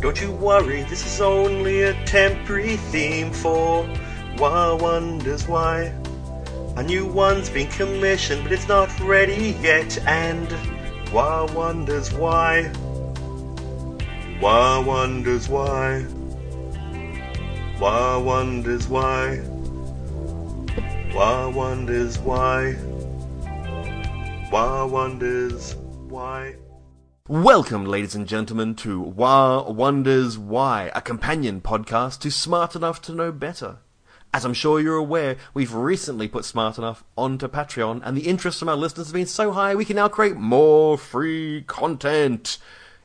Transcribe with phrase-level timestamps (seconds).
[0.00, 3.84] Don't you worry, this is only a temporary theme for
[4.38, 5.92] Wah Wonders Why.
[6.76, 10.48] A new one's been commissioned, but it's not ready yet, and
[11.12, 12.70] Wah Wonders Why.
[14.40, 16.06] Wah Wonders Why.
[17.80, 19.40] Wah Wonders Why.
[21.12, 22.76] Wah Wonders Why.
[24.52, 25.74] Wah Wonders
[26.08, 26.54] Why.
[27.28, 33.12] Welcome, ladies and gentlemen, to Wah Wonders Why, a companion podcast to Smart Enough to
[33.12, 33.80] Know Better.
[34.32, 38.58] As I'm sure you're aware, we've recently put Smart Enough onto Patreon, and the interest
[38.58, 42.56] from our listeners has been so high we can now create more free content.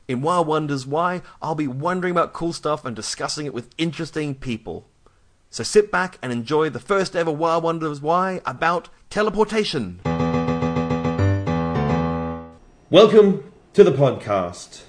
[0.08, 4.34] In Wah Wonders Why, I'll be wondering about cool stuff and discussing it with interesting
[4.34, 4.88] people.
[5.50, 10.00] So sit back and enjoy the first ever Wah Wonders Why about teleportation.
[12.88, 14.84] Welcome to the podcast.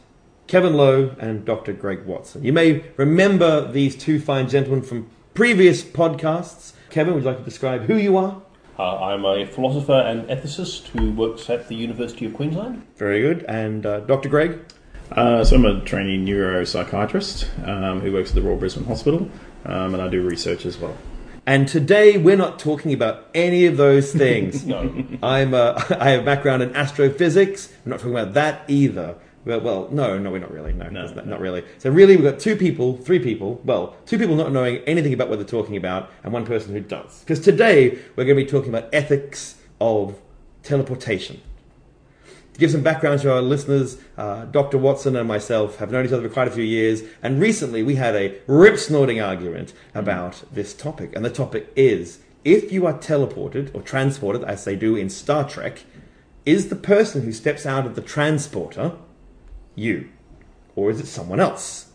[0.45, 1.73] Kevin Lowe and Dr.
[1.73, 2.43] Greg Watson.
[2.43, 6.73] You may remember these two fine gentlemen from previous podcasts.
[6.91, 8.43] Kevin, would you like to describe who you are?
[8.77, 12.85] Uh, I'm a philosopher and ethicist who works at the University of Queensland.
[12.95, 13.43] Very good.
[13.47, 14.29] And uh, Dr.
[14.29, 14.59] Greg?
[15.11, 19.29] Uh, so I'm a trainee neuropsychiatrist um, who works at the Royal Brisbane Hospital,
[19.65, 20.95] um, and I do research as well.
[21.47, 24.65] And today we're not talking about any of those things.
[24.75, 24.79] No.
[25.21, 27.69] I'm uh, I have a background in astrophysics.
[27.85, 29.15] We're not talking about that either.
[29.45, 30.73] Well, well no, no, we're not really.
[30.73, 31.23] No, No, not, no.
[31.23, 31.63] not really.
[31.77, 33.61] So really, we've got two people, three people.
[33.63, 36.81] Well, two people not knowing anything about what they're talking about, and one person who
[36.81, 37.19] does.
[37.19, 40.19] Because today we're going to be talking about ethics of
[40.63, 41.41] teleportation.
[42.55, 44.77] To give some background to our listeners, uh, Dr.
[44.77, 47.95] Watson and myself have known each other for quite a few years, and recently we
[47.95, 51.13] had a rip snorting argument about this topic.
[51.13, 55.45] And the topic is if you are teleported or transported, as they do in Star
[55.45, 55.83] Trek,
[56.45, 58.93] is the person who steps out of the transporter
[59.75, 60.07] you?
[60.77, 61.87] Or is it someone else?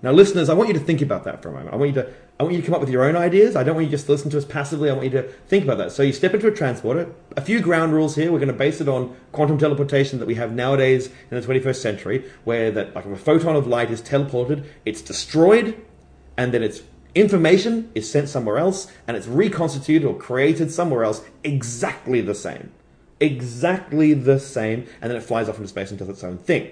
[0.00, 1.72] Now, listeners, I want you to think about that for a moment.
[1.72, 3.56] I want you to, I want you to come up with your own ideas.
[3.56, 4.90] I don't want you just to listen to us passively.
[4.90, 5.90] I want you to think about that.
[5.90, 7.12] So you step into a transporter.
[7.36, 8.30] A few ground rules here.
[8.30, 11.76] We're going to base it on quantum teleportation that we have nowadays in the 21st
[11.76, 15.80] century, where that like a photon of light is teleported, it's destroyed,
[16.36, 16.82] and then its
[17.16, 22.70] information is sent somewhere else, and it's reconstituted or created somewhere else exactly the same,
[23.18, 26.70] exactly the same, and then it flies off into space and does its own thing.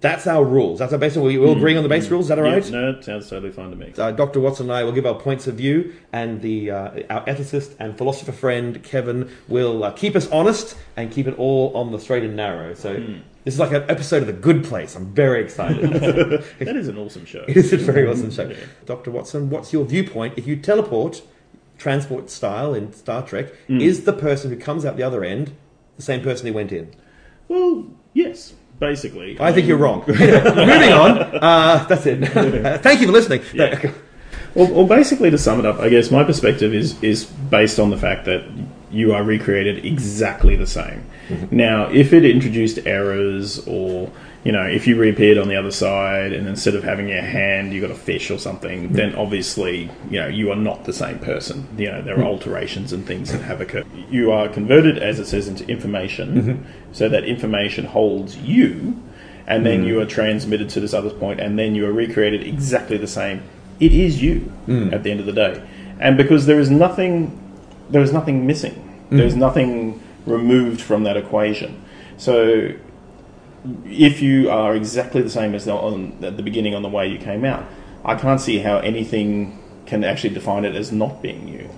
[0.00, 0.78] That's our rules.
[0.78, 1.20] That's our basic.
[1.20, 2.26] We all agreeing on the base rules.
[2.26, 2.70] Is that all Yeah, right?
[2.70, 3.92] no, it sounds totally fine to me.
[3.98, 4.38] Uh, Dr.
[4.38, 7.98] Watson and I will give our points of view, and the uh, our ethicist and
[7.98, 12.22] philosopher friend Kevin will uh, keep us honest and keep it all on the straight
[12.22, 12.74] and narrow.
[12.74, 12.94] So
[13.42, 14.94] this is like an episode of The Good Place.
[14.94, 15.90] I'm very excited.
[16.60, 17.44] That is an awesome show.
[17.48, 18.54] it is a very awesome show.
[18.86, 19.10] Dr.
[19.10, 21.22] Watson, what's your viewpoint if you teleport,
[21.76, 23.52] transport style in Star Trek?
[23.68, 25.56] Is the person who comes out the other end
[25.96, 26.94] the same person who went in?
[27.48, 29.36] Well, yes, basically.
[29.40, 30.04] I think you're wrong.
[30.06, 31.18] Moving on.
[31.18, 32.24] Uh, that's it.
[32.82, 33.42] Thank you for listening.
[33.52, 33.92] Yeah.
[34.54, 37.90] Well, well, basically, to sum it up, I guess my perspective is is based on
[37.90, 38.44] the fact that
[38.90, 41.04] you are recreated exactly the same.
[41.50, 44.10] Now, if it introduced errors, or
[44.48, 47.74] you know, if you reappeared on the other side, and instead of having your hand,
[47.74, 48.92] you got a fish or something, mm.
[48.94, 51.68] then obviously, you know, you are not the same person.
[51.76, 52.32] You know, there are mm.
[52.32, 53.86] alterations and things that have occurred.
[54.08, 56.92] You are converted, as it says, into information, mm-hmm.
[56.92, 58.98] so that information holds you
[59.46, 59.88] and then mm.
[59.88, 63.42] you are transmitted to this other point, and then you are recreated exactly the same.
[63.80, 64.50] It is you
[64.92, 65.62] at the end of the day,
[66.00, 67.38] and because there is nothing,
[67.90, 69.06] there is nothing missing.
[69.10, 71.82] There is nothing removed from that equation.
[72.16, 72.72] So,
[73.86, 77.08] if you are exactly the same as the, on, at the beginning on the way
[77.08, 77.64] you came out,
[78.04, 81.68] I can't see how anything can actually define it as not being you.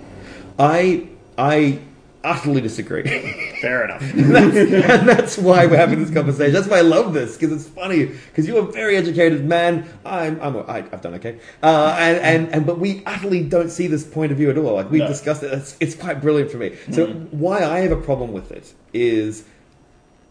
[0.59, 1.79] I I
[2.23, 3.03] utterly disagree.
[3.61, 4.01] Fair enough.
[4.01, 4.29] and
[5.09, 6.53] that's why we're having this conversation.
[6.53, 8.05] That's why I love this because it's funny.
[8.05, 9.91] Because you're a very educated man.
[10.05, 11.39] I'm, I'm, I, I've done okay.
[11.63, 14.73] Uh, and, and, and, but we utterly don't see this point of view at all.
[14.75, 15.07] Like we've No.
[15.07, 15.51] discussed it.
[15.53, 16.75] It's, it's quite brilliant for me.
[16.91, 19.43] So why I have a problem with it is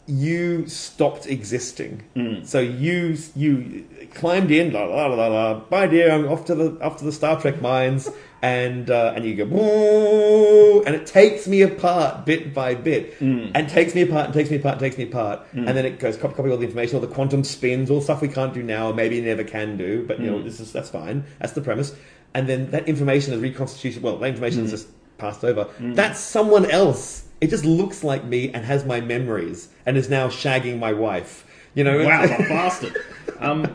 [0.06, 2.02] you stopped existing.
[2.14, 2.44] Hmm.
[2.44, 5.54] So you you climbed in, la la la la.
[5.60, 6.10] Bye, dear.
[6.10, 8.08] I'm off to the off to the Star Trek mines,
[8.42, 13.48] and uh, and you go, "Whoa," and it takes me apart bit by bit, hmm.
[13.54, 15.68] and takes me apart and takes me apart and takes me apart, hmm.
[15.68, 18.04] and then it goes copy, copy all the information, all the quantum spins, all the
[18.04, 20.72] stuff we can't do now, or maybe never can do, but you know this is
[20.72, 21.24] that's fine.
[21.38, 21.94] That's the premise,
[22.34, 24.02] and then that information is reconstituted.
[24.02, 24.88] Well, that information is just
[25.18, 25.68] passed over.
[25.78, 27.26] That's someone else.
[27.40, 31.46] It just looks like me and has my memories and is now shagging my wife.
[31.74, 32.96] You know, Wow, a bastard.
[33.38, 33.74] Um,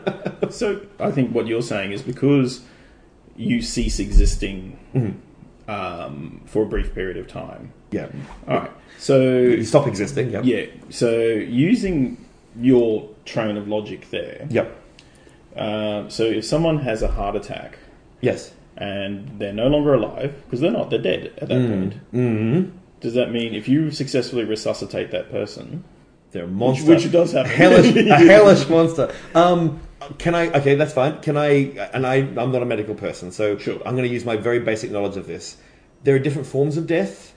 [0.50, 2.62] so I think what you're saying is because
[3.36, 4.78] you cease existing
[5.68, 7.72] um, for a brief period of time.
[7.90, 8.08] yeah.
[8.48, 8.70] All right.
[8.98, 10.30] So You stop existing.
[10.30, 10.44] Yep.
[10.44, 10.66] yeah.
[10.90, 12.24] So using
[12.58, 14.82] your train of logic there, Yep.
[15.56, 17.78] Uh, so if someone has a heart attack
[18.20, 18.52] Yes.
[18.76, 21.94] and they're no longer alive because they're not, they're dead at that point.
[22.12, 22.76] Mm-hmm.
[23.06, 25.84] Does that mean if you successfully resuscitate that person,
[26.32, 26.90] They're a monster.
[26.90, 29.06] which does happen, a hellish, a hellish monster.
[29.34, 29.80] Um,
[30.18, 30.44] can I?
[30.58, 31.20] Okay, that's fine.
[31.26, 31.48] Can I?
[31.94, 33.78] And I, I'm not a medical person, so Sure.
[33.86, 35.56] I'm going to use my very basic knowledge of this.
[36.04, 37.32] There are different forms of death.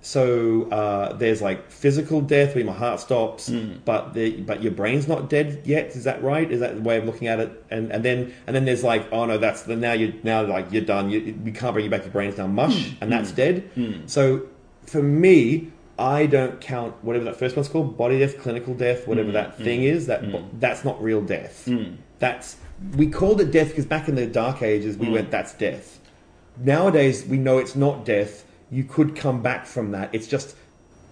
[0.00, 3.76] So uh, there's like physical death where my heart stops, Hmm.
[3.86, 5.86] but the, but your brain's not dead yet.
[5.96, 6.50] Is that right?
[6.50, 7.50] Is that the way of looking at it?
[7.70, 10.66] And and then and then there's like oh no, that's the now you now like
[10.72, 11.08] you're done.
[11.08, 12.02] You, we can't bring you back.
[12.02, 12.96] Your brain's now mush, Hmm.
[13.00, 13.56] and that's dead.
[14.06, 14.46] So
[14.86, 19.30] for me, I don't count whatever that first one's called, body death, clinical death, whatever
[19.30, 20.06] mm, that mm, thing is.
[20.06, 20.32] That mm.
[20.32, 21.68] bo- that's not real death.
[22.18, 22.56] That's
[22.96, 26.00] we called it death because back in the dark ages we went that's death.
[26.56, 28.44] Nowadays we know it's not death.
[28.70, 30.10] You could come back from that.
[30.12, 30.56] It's just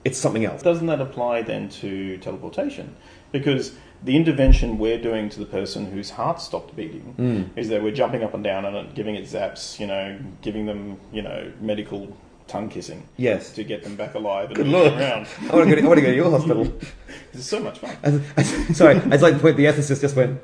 [0.05, 0.63] it's something else.
[0.63, 2.97] doesn't that apply then to teleportation?
[3.31, 3.73] Because
[4.03, 7.59] the intervention we're doing to the person whose heart stopped beating Hmm.
[7.59, 10.67] is that we're jumping up and down on it, giving it zaps, you know, giving
[10.67, 12.17] them, you know, medical
[12.47, 13.53] tongue kissing Yes.
[13.55, 14.93] to get them back alive and Good lord.
[14.93, 15.27] around.
[15.51, 15.81] I want to go.
[15.81, 16.73] To, I want to go to your hospital.
[17.33, 17.95] This is so much fun.
[18.75, 19.57] Sorry, I'd like to point.
[19.57, 20.39] The ethicist just went.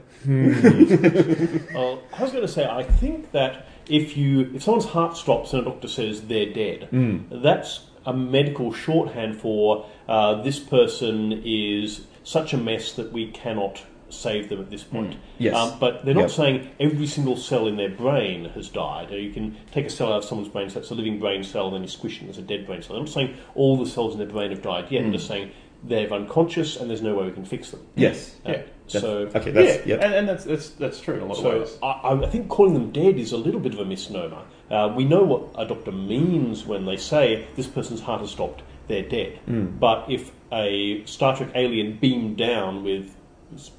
[1.75, 5.53] Well, I was going to say, I think that if you if someone's heart stops
[5.53, 6.89] and a doctor says they're dead,
[7.31, 13.83] that's a medical shorthand for uh, this person is such a mess that we cannot
[14.11, 15.17] save them at this point.
[15.39, 15.55] Yes.
[15.55, 16.31] Um, but they're not Yep.
[16.31, 19.11] saying every single cell in their brain has died.
[19.11, 21.67] You can take a cell out of someone's brain, so it's a living brain cell,
[21.67, 22.95] and then you squish it, and it's a dead brain cell.
[22.97, 25.03] They're not saying all the cells in their brain have died yet.
[25.03, 25.51] They're just saying
[25.85, 27.81] they're unconscious and there's no way we can fix them.
[27.95, 28.35] Yes.
[28.45, 28.63] Uh, Yeah.
[28.89, 29.51] So Okay.
[29.51, 30.01] That's yeah, yep.
[30.03, 31.77] and, and that's, that's that's true in a lot of ways.
[31.83, 34.43] I, I think calling them dead is a little bit of a misnomer.
[34.71, 38.63] Uh, we know what a doctor means when they say this person's heart has stopped,
[38.89, 39.39] they're dead.
[39.79, 43.15] But if a Star Trek alien beamed down with s-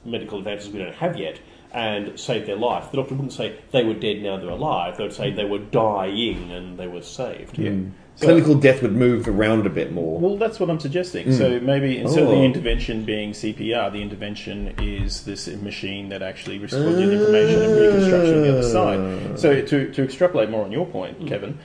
[0.06, 1.40] medical advances we don't have yet
[1.72, 4.98] and saved their life, the doctor wouldn't say they were dead now they're alive.
[4.98, 7.58] They would say they were dying and they were saved.
[7.60, 7.72] Yeah.
[8.16, 10.20] So- Clinical death would move around a bit more.
[10.20, 11.32] Well, that's what I'm suggesting.
[11.32, 12.32] So maybe instead of Oh.
[12.36, 17.62] the intervention being CPR, the intervention is this machine that actually responds to the information
[17.62, 19.40] and reconstruction on the other side.
[19.40, 21.60] So to, to extrapolate more on your point, Kevin,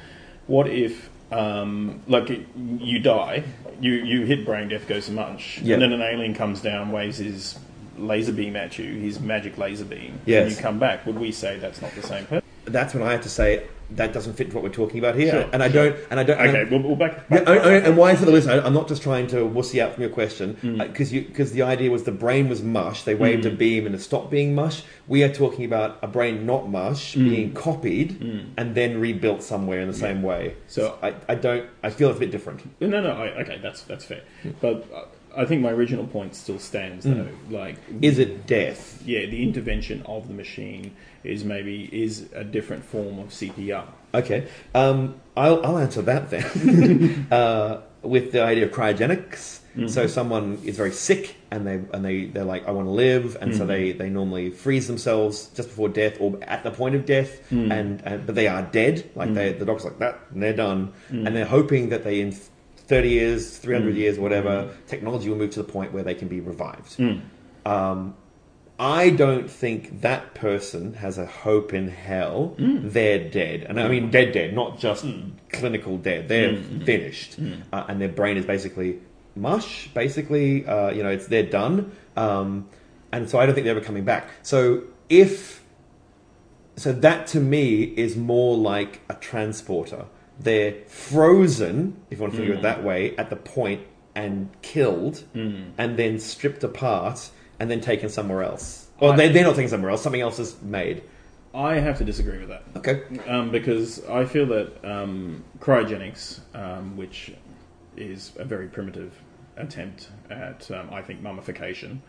[0.47, 3.43] what if, um, like, you die,
[3.81, 5.75] you, you hit brain death, goes to munch, Yeah.
[5.75, 7.59] and then an alien comes down, waves his
[7.99, 10.47] laser beam at you, his magic laser beam, Yes.
[10.49, 11.07] and you come back.
[11.07, 12.43] Would we say that's not the same person?
[12.67, 15.51] That's when I have to say that doesn't fit what we're talking about here, Sure,
[15.53, 15.91] and I sure.
[15.91, 16.01] don't.
[16.11, 16.41] And I don't.
[16.41, 17.27] Okay, we'll, we'll back.
[17.31, 18.63] Yeah, back I- I- and why for the listener?
[18.65, 20.79] I'm not just trying to wussy out from your question Mm.
[20.79, 23.03] because you because the idea was the brain was mush.
[23.03, 24.83] They waved a beam and it stopped being mush.
[25.07, 27.29] We are talking about a brain not mush Mm.
[27.29, 28.23] being copied
[28.57, 30.55] and then rebuilt somewhere in the same way.
[30.67, 31.67] So- I, I don't.
[31.83, 32.63] I feel it's a bit different.
[32.81, 34.23] No, no, I, okay, that's that's fair.
[34.63, 35.03] But uh,
[35.37, 37.15] I think my original point still stands, hmm.
[37.15, 37.29] though.
[37.51, 39.03] Like, Is it death?
[39.05, 43.87] yeah, the intervention of the machine is maybe is a different form of CPR.
[44.15, 47.27] Okay, um, I'll, I'll answer that then.
[47.31, 49.61] Uh, with the idea of cryogenics.
[49.75, 49.89] Mm-hmm.
[49.89, 53.37] So someone is very sick and they and they they're like I want to live,
[53.41, 53.69] and so mm.
[53.69, 57.73] they, they normally freeze themselves just before death or at the point of death, mm.
[57.73, 59.11] and, and but they are dead.
[59.15, 59.35] Like mm.
[59.35, 62.37] they the doctor's like that, and they're done, and they're hoping that they in
[62.87, 63.99] thirty years, three hundred mm.
[63.99, 64.87] years, whatever, mm.
[64.87, 66.97] technology will move to the point where they can be revived.
[66.99, 67.23] Mm.
[67.65, 68.15] Um,
[68.79, 72.57] I don't think that person has a hope in hell.
[72.59, 75.07] They're dead, and I mean dead, dead, not just
[75.51, 76.29] clinical dead.
[76.29, 77.39] They're finished,
[77.73, 78.99] uh, and their brain is basically
[79.37, 79.89] mush.
[79.95, 82.69] Basically, uh, you know, it's they're done, um,
[83.13, 84.29] and so I don't think they're ever coming back.
[84.43, 85.63] So if
[86.77, 90.07] so, that to me is more like a transporter.
[90.41, 93.83] They're frozen, if you want to think of it that way, at the point
[94.15, 98.89] and killed, and then stripped apart and then taken somewhere else.
[99.01, 100.03] Well, I- they, they're not taken somewhere else.
[100.03, 101.03] Something else is made.
[101.55, 102.65] I have to disagree with that.
[102.77, 103.03] Okay.
[103.29, 107.33] um, because I feel that um, cryogenics, um, which
[107.97, 109.13] is a very primitive
[109.57, 112.03] attempt at, um, I think, mummification.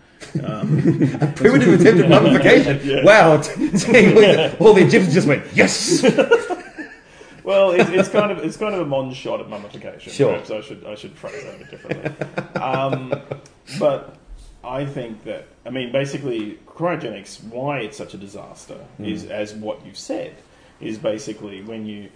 [0.44, 0.82] Um,
[1.36, 3.04] Primitive attempt at mummification.
[3.06, 3.34] Wow.
[4.60, 6.02] All the Egyptians just went, yes!
[7.46, 10.12] Well, it, it's kind of it's kind of a mon shot at mummification.
[10.12, 10.32] Sure.
[10.32, 12.62] Perhaps I should I should phrase that a bit differently.
[12.62, 13.14] um,
[13.80, 14.18] but
[14.64, 17.44] I think that I mean basically cryogenics.
[17.44, 20.36] Why it's such a disaster is as what you've said
[20.82, 22.10] is basically when you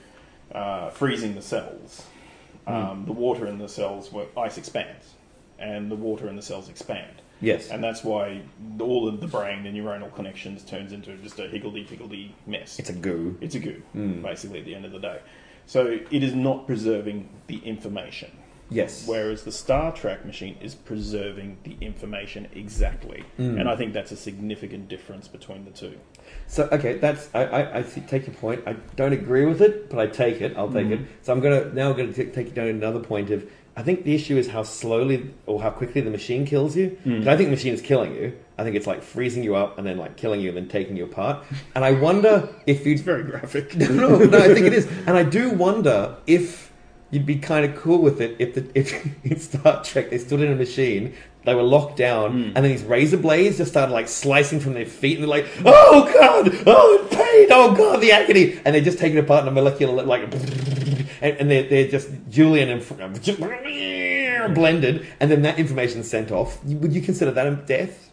[0.53, 2.05] uh, freezing the cells,
[2.67, 5.13] um, the water in the cells, where ice expands,
[5.59, 7.21] and the water in the cells expand.
[7.41, 7.69] Yes.
[7.69, 8.41] And that's why
[8.79, 12.79] all of the brain, the neuronal connections, turns into just a higgledy-piggledy mess.
[12.79, 13.37] It's a goo.
[13.41, 15.19] It's a goo, basically, at the end of the day.
[15.65, 18.31] So it is not preserving the information.
[18.71, 19.07] Yes.
[19.07, 23.59] Whereas the Star Trek machine is preserving the information exactly, Mm.
[23.61, 25.93] and I think that's a significant difference between the two.
[26.45, 28.61] So okay, that's I, I, I take your point.
[28.67, 30.55] I don't agree with it, but I take it.
[30.55, 30.91] I'll take Mhm.
[30.91, 30.99] it.
[31.23, 33.49] So I'm gonna now I'm going to take you down another point of.
[33.79, 36.97] I think the issue is how slowly or how quickly the machine kills you.
[37.05, 37.25] Mm.
[37.25, 38.37] I think the machine is killing you.
[38.57, 40.97] I think it's like freezing you up and then like killing you and then taking
[40.97, 41.45] you apart.
[41.75, 43.73] And I wonder if you'd It's very graphic.
[43.77, 46.73] no, no, no, I think it is, and I do wonder if
[47.09, 48.91] you'd be kind of cool with it if the, if
[49.25, 52.45] in Star Trek they stood in a machine, they were locked down, Mm.
[52.47, 55.47] and then these razor blades just started like slicing from their feet, and they're like,
[55.63, 59.43] "Oh God, oh the pain, oh God, the agony," and they're just taking it apart
[59.43, 60.29] in a molecular like,
[61.21, 66.63] and, and they're they're just julienned and blended, and then that information sent off.
[66.63, 68.09] Would you consider that a death?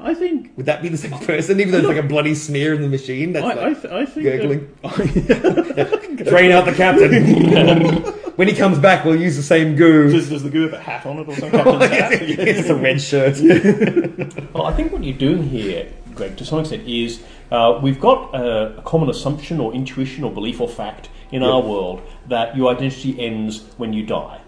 [0.00, 0.52] I think.
[0.56, 2.88] Would that be the same person, even though it's like a bloody smear in the
[2.88, 3.32] machine?
[3.32, 4.76] That's I, like, I, th- I think gurgling.
[4.82, 8.02] that- Drain out the captain.
[8.36, 10.10] when he comes back, we'll use the same goo.
[10.10, 11.62] does, does the goo have a hat on it or something?
[11.62, 12.12] Captain's hat?
[12.22, 13.38] it's a red shirt.
[14.52, 18.34] Well, I think what you're doing here, Greg, to some extent, is uh, we've got
[18.34, 22.74] a, a common assumption or intuition or belief or fact in our world that your
[22.74, 24.40] identity ends when you die.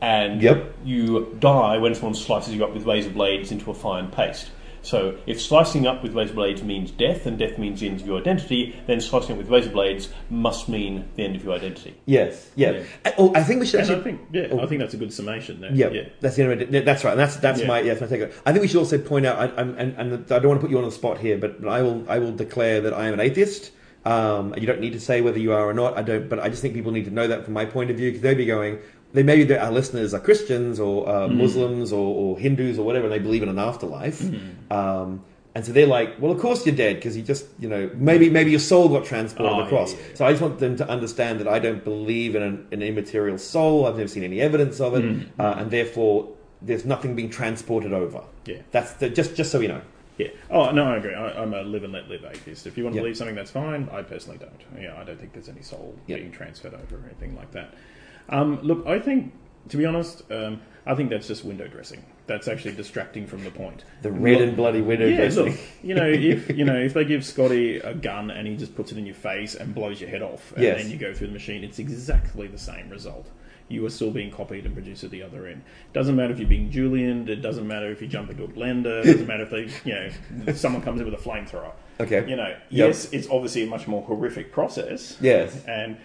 [0.00, 0.74] And Yep.
[0.84, 4.50] you die when someone slices you up with razor blades into a fine paste.
[4.84, 8.06] So if slicing up with razor blades means death and death means the end of
[8.08, 11.94] your identity, then slicing up with razor blades must mean the end of your identity.
[12.06, 12.72] Yes, yeah.
[12.72, 12.82] Yeah.
[13.04, 14.10] I, oh, I think we should And I actually.
[14.16, 14.58] think, yeah, Oh.
[14.58, 15.70] I think that's a good summation there.
[15.72, 16.02] Yeah, yeah.
[16.20, 16.84] that's the end of it.
[16.84, 17.12] That's right.
[17.12, 17.68] And that's that's Yeah.
[17.68, 18.22] my yes, my take.
[18.44, 19.38] I think we should also point out.
[19.38, 21.62] I, I'm, and, and I don't want to put you on the spot here, but,
[21.62, 23.70] but I will I will declare that I am an atheist.
[24.04, 25.96] Um, you don't need to say whether you are or not.
[25.96, 27.96] I don't, but I just think people need to know that from my point of
[27.96, 28.78] view because they'd be going.
[29.12, 31.34] They maybe our listeners are Christians or uh, Mm.
[31.36, 34.20] Muslims or, or Hindus or whatever, and they believe in an afterlife.
[34.22, 34.72] Mm.
[34.72, 35.22] Um,
[35.54, 38.30] and so they're like, well, of course you're dead because you just, you know, maybe
[38.30, 39.92] maybe your soul got transported Oh, across.
[39.92, 40.14] yeah, yeah.
[40.14, 43.36] So I just want them to understand that I don't believe in an, an immaterial
[43.36, 43.84] soul.
[43.86, 45.26] I've never seen any evidence of it, Mm.
[45.38, 46.30] uh, and therefore
[46.62, 48.22] there's nothing being transported over.
[48.46, 48.62] Yeah.
[48.70, 49.82] That's the, just just so you know.
[50.18, 50.28] Yeah.
[50.50, 51.14] Oh no, I agree.
[51.14, 52.66] I, I'm a live and let live atheist.
[52.66, 53.02] If you want to Yeah.
[53.02, 53.88] believe something, that's fine.
[53.92, 54.82] I personally don't.
[54.82, 56.16] Yeah, I don't think there's any soul Yeah.
[56.16, 57.74] being transferred over or anything like that.
[58.28, 59.32] Um, look, I think,
[59.70, 62.04] to be honest, um, I think that's just window dressing.
[62.26, 63.84] That's actually distracting from the point.
[64.02, 65.46] The red Look- and bloody window yeah, dressing.
[65.46, 68.74] look, you know, if you know, if they give Scotty a gun and he just
[68.76, 70.82] puts it in your face and blows your head off, and Yes.
[70.82, 73.28] then you go through the machine, it's exactly the same result.
[73.72, 75.62] You are still being copied and produced at the other end.
[75.92, 77.28] Doesn't matter if you're being julienned.
[77.28, 79.00] It doesn't matter if you jump into a blender.
[79.04, 79.94] It doesn't matter if they, you
[80.46, 81.72] know, someone comes in with a flamethrower.
[81.98, 82.28] Okay.
[82.28, 85.64] You know, yes, it's obviously a much more horrific process, Yes.
[85.66, 85.96] and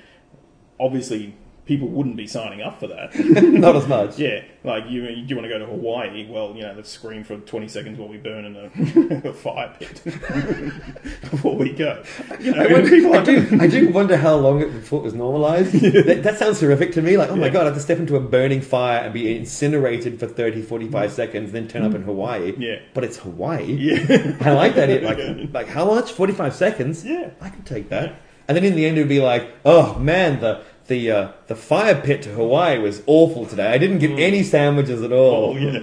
[0.79, 1.36] obviously
[1.67, 3.13] people wouldn't be signing up for that.
[3.19, 4.17] Not as much.
[4.17, 6.27] Yeah, like you, you want to go to Hawaii?
[6.29, 9.75] Well, you know, let's scream for twenty seconds while we burn in a, a fire
[9.77, 10.01] pit
[11.31, 12.03] before we go.
[12.39, 15.03] You know, I, wonder- people I do, I do wonder how long it before it
[15.03, 15.74] was normalized.
[15.74, 17.17] that, that sounds horrific to me.
[17.17, 20.19] Like, oh my god, I have to step into a burning fire and be incinerated
[20.19, 22.53] for 30, 45 seconds, then turn up in Hawaii.
[22.53, 22.59] Mm.
[22.59, 22.79] Yeah.
[22.93, 23.65] But it's Hawaii.
[23.74, 24.89] Yeah, I like that.
[24.89, 26.12] It like like how much?
[26.12, 27.05] Forty five seconds.
[27.05, 27.31] Yeah.
[27.41, 28.21] I can take that.
[28.47, 31.56] And then in the end, it would be like, oh man, the the uh, the
[31.56, 33.67] fire pit to Hawaii was awful today.
[33.67, 35.53] I didn't get any sandwiches at all.
[35.53, 35.79] oh yeah.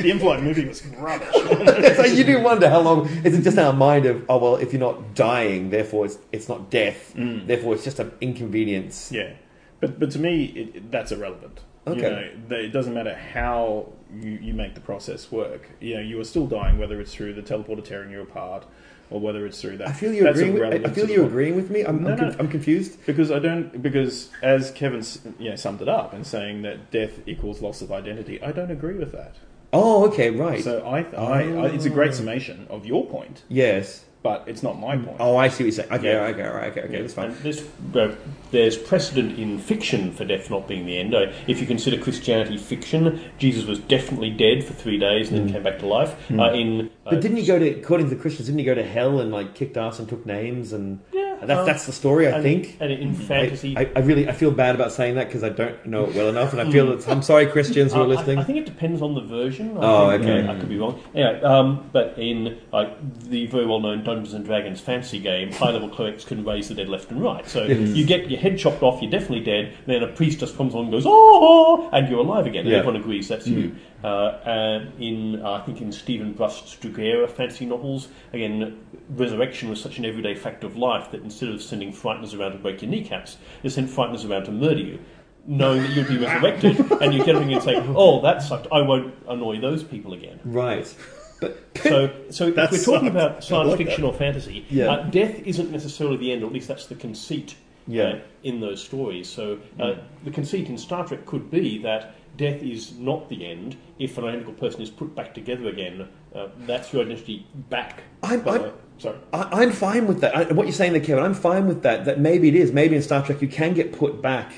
[0.00, 1.28] the in-flight movie was rubbish.
[1.96, 4.72] so you do wonder how long is it just our mind of oh well if
[4.72, 7.46] you're not dying therefore it's it's not death Mm.
[7.46, 9.32] therefore it's just an inconvenience Yeah,
[9.80, 11.60] but but to me, it, it- that's irrelevant.
[11.86, 12.00] You Okay.
[12.10, 15.70] know, the- it doesn't matter how you, you make the process work.
[15.80, 18.64] You know, you are still dying, whether it's through the teleporter tearing you apart,
[19.08, 19.88] or whether it's through that.
[19.88, 22.36] I feel you're agreeing with, I- feel you're agreeing with me I'm, No, I'm, no.
[22.38, 25.02] I'm confused Because I don't, because as Kevin
[25.38, 28.70] you know, summed it up and saying that death equals loss of identity, I don't
[28.70, 29.36] agree with that.
[29.72, 31.94] oh okay right So I, I, I, it's a Oh.
[31.94, 35.16] great summation of your point, yes but it's not my point.
[35.20, 36.26] oh I see what you're saying okay Yeah.
[36.34, 37.62] okay all right okay okay that's fine there's,
[37.94, 38.14] uh,
[38.50, 41.14] there's precedent in fiction for death not being the end.
[41.46, 45.62] If you consider Christianity fiction, Jesus was definitely dead for three days and then came
[45.62, 46.14] back to life.
[46.30, 48.74] Uh, in uh, but didn't he go to according to the Christians didn't he go
[48.74, 51.09] to hell and like kicked ass and took names and Yeah,
[51.42, 54.28] that's um, that's the story I and, think and in I, fantasy, I, I really
[54.28, 56.70] I feel bad about saying that because I don't know it well enough and I
[56.70, 59.20] feel it's I'm sorry Christians who are listening I, I think it depends on the
[59.22, 59.76] version.
[59.76, 60.46] I Oh, think, okay.
[60.46, 61.00] uh, I could be wrong.
[61.14, 62.90] Anyway, um, but in like
[63.28, 67.10] the very well-known Dungeons and Dragons fantasy game, high-level clerics can raise the dead left
[67.10, 67.46] and right.
[67.48, 67.90] So Yes.
[67.96, 69.74] you get your head chopped off, you're definitely dead.
[69.86, 72.60] Then a priest just comes on and goes, "Oh!" and you're alive again.
[72.62, 72.78] And Yeah.
[72.78, 73.74] everyone agrees that's you.
[74.02, 78.78] Uh, and in uh, I think in Steven Brust's Dragaera fantasy novels, again,
[79.10, 82.58] resurrection was such an everyday fact of life that instead of sending frighteners around to
[82.58, 84.98] break your kneecaps, they sent frighteners around to murder you.
[85.46, 88.66] Knowing that you'd be resurrected, and you'd get everything and say, "Oh, that sucked.
[88.70, 90.94] I won't annoy those people again." right
[91.40, 93.06] but So, so if we're talking sucks.
[93.08, 94.90] about science like fiction or fantasy, Yeah.
[94.92, 97.54] uh, death isn't necessarily the end, or at least that's the conceit
[97.88, 98.02] Yeah.
[98.04, 99.28] uh, in those stories.
[99.28, 103.76] So uh, the conceit in Star Trek could be that death is not the end.
[103.98, 108.04] If an identical person is put back together again, uh, that's your identity back.
[108.22, 109.18] I'm- I'm- sorry.
[109.32, 110.36] I, I'm fine with that.
[110.36, 112.04] I, what you're saying there, Kevin, I'm fine with that.
[112.04, 112.72] That maybe it is.
[112.72, 114.52] Maybe in Star Trek you can get put back.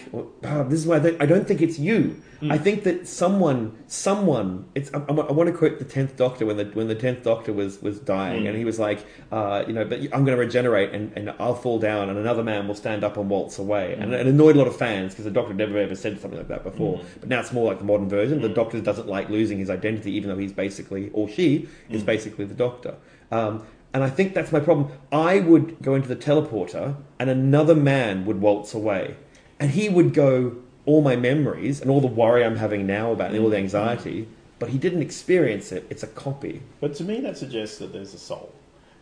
[0.44, 2.20] Ah, this is why I don't, I don't think it's you.
[2.50, 4.64] I think that someone, someone.
[4.75, 4.92] It's.
[4.92, 7.80] I, I want to quote the tenth Doctor when the when the tenth Doctor was
[7.80, 11.12] was dying, and he was like, uh, you know, but I'm going to regenerate, and,
[11.16, 14.26] and I'll fall down, and another man will stand up and waltz away, and it
[14.26, 17.00] annoyed a lot of fans because the Doctor never ever said something like that before.
[17.20, 18.42] But now it's more like the modern version.
[18.42, 22.44] The Doctor doesn't like losing his identity, even though he's basically or she is basically
[22.46, 22.96] the Doctor.
[23.30, 24.90] Um, and I think that's my problem.
[25.11, 29.16] I would go into the teleporter, and another man would waltz away,
[29.61, 30.56] and he would go
[30.87, 33.56] all my memories and all the worry I'm having now about it, and all the
[33.56, 34.28] anxiety.
[34.58, 35.87] But he didn't experience it.
[35.90, 36.62] It's a copy.
[36.80, 38.52] But to me, that suggests that there's a soul.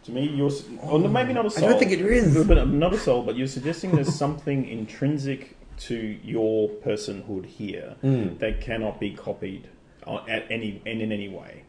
[0.04, 1.64] To me, you're, s- or maybe not a soul.
[1.66, 2.46] I don't think it is.
[2.46, 8.36] But not a soul, but you're suggesting there's something intrinsic to your personhood here Hmm.
[8.38, 9.68] that cannot be copied
[10.06, 11.64] at any and in any way.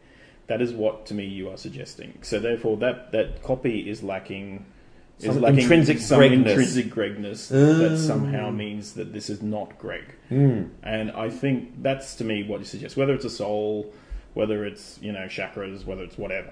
[0.47, 2.17] That is what, to me, you are suggesting.
[2.21, 4.65] So therefore, that, that copy is lacking.
[5.19, 6.33] Is Some lacking intrinsic some Gregness.
[6.49, 10.15] intrinsic Gregness that somehow means that this is not Greg.
[10.29, 12.97] And I think that's to me what you suggest.
[12.97, 13.93] Whether it's a soul,
[14.33, 16.51] whether it's you know chakras, whether it's whatever,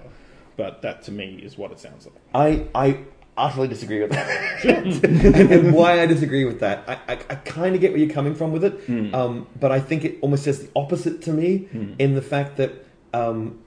[0.55, 2.15] but that to me is what it sounds like.
[2.34, 3.00] I I
[3.36, 4.63] utterly disagree with that.
[4.65, 5.03] and,
[5.51, 8.36] and why I disagree with that, I, I, I kind of get where you're coming
[8.36, 11.67] from with it, um, but I think it almost says the opposite to me
[11.98, 13.60] in the fact that um,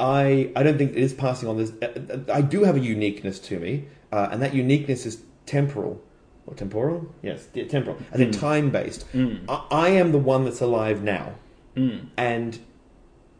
[0.00, 1.72] I I don't think it is passing on this.
[1.82, 6.00] uh, I do have a uniqueness to me, uh, and that uniqueness is temporal.
[6.46, 7.14] Or temporal?
[7.22, 7.98] Yes, yeah, temporal.
[8.10, 9.04] As in time based.
[9.48, 11.34] I, I am the one that's alive now.
[12.16, 12.58] And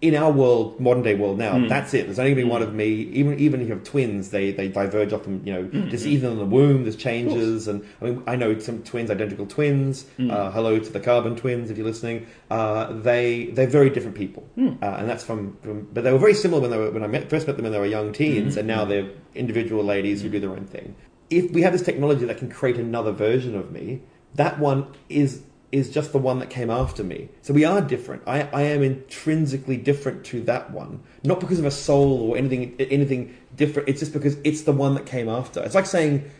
[0.03, 1.69] in our world, modern day world now, hmm.
[1.69, 2.07] that's it.
[2.07, 2.53] There's only going to be hmm.
[2.53, 2.89] one of me.
[2.89, 5.43] Even even if you have twins, they, they diverge off them.
[5.45, 7.69] You know, hmm, just even in the womb, there's changes.
[7.69, 10.07] And I mean, I know some twins, identical twins.
[10.19, 12.27] Uh, hello to the carbon twins, if you're listening.
[12.51, 15.89] Uh, they they're very different people, uh, and that's from, from.
[15.93, 17.73] But they were very similar when they were when I met, first met them when
[17.73, 20.97] they were young teens, and now they're individual ladies who do their own thing.
[21.29, 24.01] If we have this technology that can create another version of me,
[24.35, 27.29] that one is is just the one that came after me.
[27.43, 28.23] So we are different.
[28.27, 32.77] I, I am intrinsically different to that one, not because of a soul or anything
[32.79, 33.89] anything different.
[33.89, 35.63] It's just because it's the one that came after.
[35.63, 36.31] It's like saying,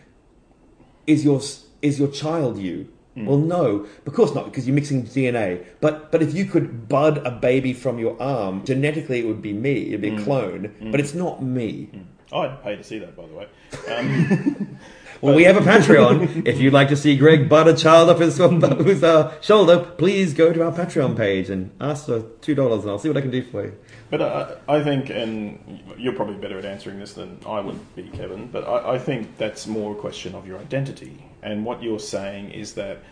[1.07, 1.41] "Is your
[1.81, 3.25] is your child you?" Hmm.
[3.25, 5.65] Well, no, of course not, because you're mixing DNA.
[5.81, 9.53] But but if you could bud a baby from your arm, genetically it would be
[9.53, 9.87] me.
[9.87, 10.23] It'd be a hmm.
[10.23, 10.91] clone, hmm.
[10.91, 11.89] but it's not me.
[12.33, 13.47] Oh, I'd pay to see that, by the way.
[13.93, 14.79] Um,
[15.21, 16.47] Well, we have a Patreon.
[16.47, 18.37] if you'd like to see Greg butt a child off his,
[18.85, 22.89] his uh, shoulder, please go to our Patreon page and ask for two dollars, and
[22.89, 23.77] I'll see what I can do for you.
[24.09, 28.03] But I, I think, and you're probably better at answering this than I would be,
[28.09, 28.47] Kevin.
[28.47, 31.23] But I, I think that's more a question of your identity.
[31.43, 33.03] And what you're saying is that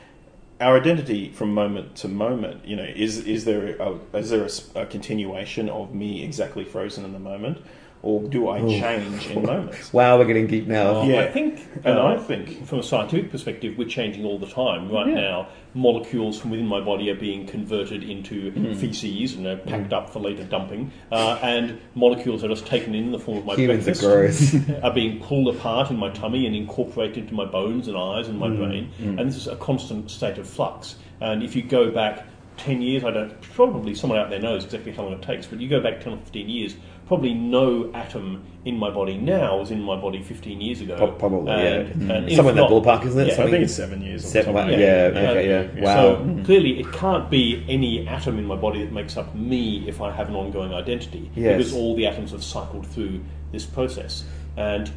[0.59, 4.81] our identity from moment to moment, you know, is is there a, is there a
[4.81, 7.63] a, continuation of me exactly frozen in the moment,
[8.01, 9.91] or do I change in moments?
[9.91, 10.93] Wow, we're getting deep now.
[10.93, 11.21] Well, Yeah.
[11.21, 14.89] I think, And uh, I think- from a scientific perspective, we're changing all the time.
[14.89, 15.15] Right Yeah.
[15.15, 18.75] now, molecules from within my body are being converted into Mm.
[18.75, 22.95] feces and are packed up for later dumping, uh, and molecules that are just taken
[22.95, 24.51] in the form of my Humans are breakfast.
[24.53, 24.79] gross.
[24.83, 28.39] are being pulled apart in my tummy and incorporated into my bones and eyes and
[28.39, 28.89] my brain.
[28.99, 30.95] And this is a constant state of flux.
[31.21, 32.25] And if you go back
[32.59, 35.59] 10 years, I don't, probably someone out there knows exactly how long it takes, but
[35.61, 36.75] you go back 10 or 15 years,
[37.07, 41.15] probably no atom in my body now was in my body 15 years ago.
[41.17, 42.15] Probably, And- yeah.
[42.17, 43.27] and if Somewhere in that ballpark, isn't it?
[43.27, 43.33] Yeah.
[43.45, 44.25] I think it's seven years.
[44.25, 44.79] Or Seven- something.
[44.79, 45.83] yeah, okay, yeah.
[45.83, 45.95] Wow.
[46.25, 50.01] So clearly, it can't be any atom in my body that makes up me if
[50.01, 51.57] I have an ongoing identity, Yes.
[51.57, 53.21] because all the atoms have cycled through
[53.53, 54.25] this process.
[54.57, 54.91] And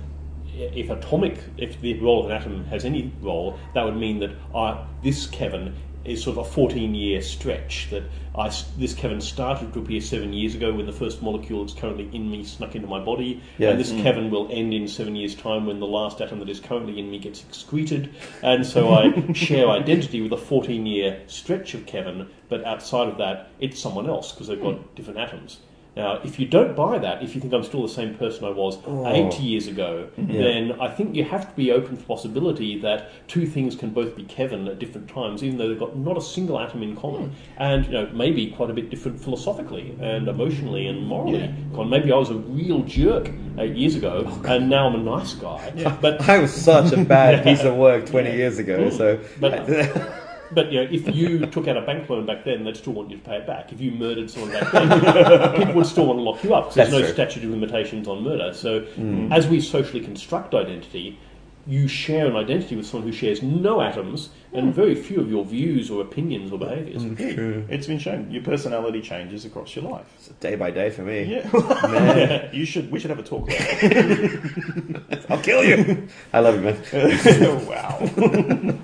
[0.55, 4.33] if atomic, if the role of an atom has any role, that would mean that
[4.55, 7.89] I, this Kevin is sort of a 14-year stretch.
[7.91, 11.79] That I, this Kevin started to appear seven years ago when the first molecule that's
[11.79, 14.03] currently in me snuck into my body, and this mm.
[14.03, 17.11] Kevin will end in seven years' time when the last atom that is currently in
[17.11, 22.29] me gets excreted, and so I share identity with a 14 year stretch of Kevin,
[22.49, 24.95] but outside of that, it's someone else because they've got hmm.
[24.95, 25.59] different atoms.
[25.95, 28.51] Now, if you don't buy that, if you think I'm still the same person I
[28.51, 30.33] was 80 years ago, mm-hmm.
[30.33, 33.91] then I think you have to be open to the possibility that two things can
[33.91, 36.97] both be Kevin at different times, even though they've got not a single atom in
[36.97, 37.35] common, hmm.
[37.59, 41.55] and you know maybe quite a bit different philosophically and emotionally and morally.
[41.75, 44.99] God, Maybe I was a real jerk eight years ago, oh, and now I'm a
[44.99, 45.73] nice guy.
[45.77, 45.97] Yeah.
[46.01, 48.97] But I was such a bad piece of work 20 years ago, hmm.
[48.97, 49.21] so.
[49.39, 50.19] But-
[50.55, 53.11] But you know, if you took out a bank loan back then, they'd still want
[53.11, 53.73] you to pay it back.
[53.73, 56.77] If you murdered someone back then, people would still want to lock you up because
[56.77, 57.13] there's no true.
[57.13, 58.53] statute of limitations on murder.
[58.53, 59.33] So, mm.
[59.33, 61.19] as we socially construct identity,
[61.67, 64.73] you share an identity with someone who shares no atoms and hmm.
[64.73, 67.05] very few of your views or opinions or behaviours.
[67.05, 68.31] Yeah, mm, it's been shown.
[68.31, 70.07] Your personality changes across your life.
[70.17, 71.23] It's day by day for me.
[71.23, 71.49] Yeah,
[71.89, 72.91] Man, you should.
[72.91, 73.45] We should have a talk.
[73.45, 75.27] About it.
[75.31, 76.09] I'll kill you.
[76.33, 77.67] I love you, man.
[77.67, 78.79] wow.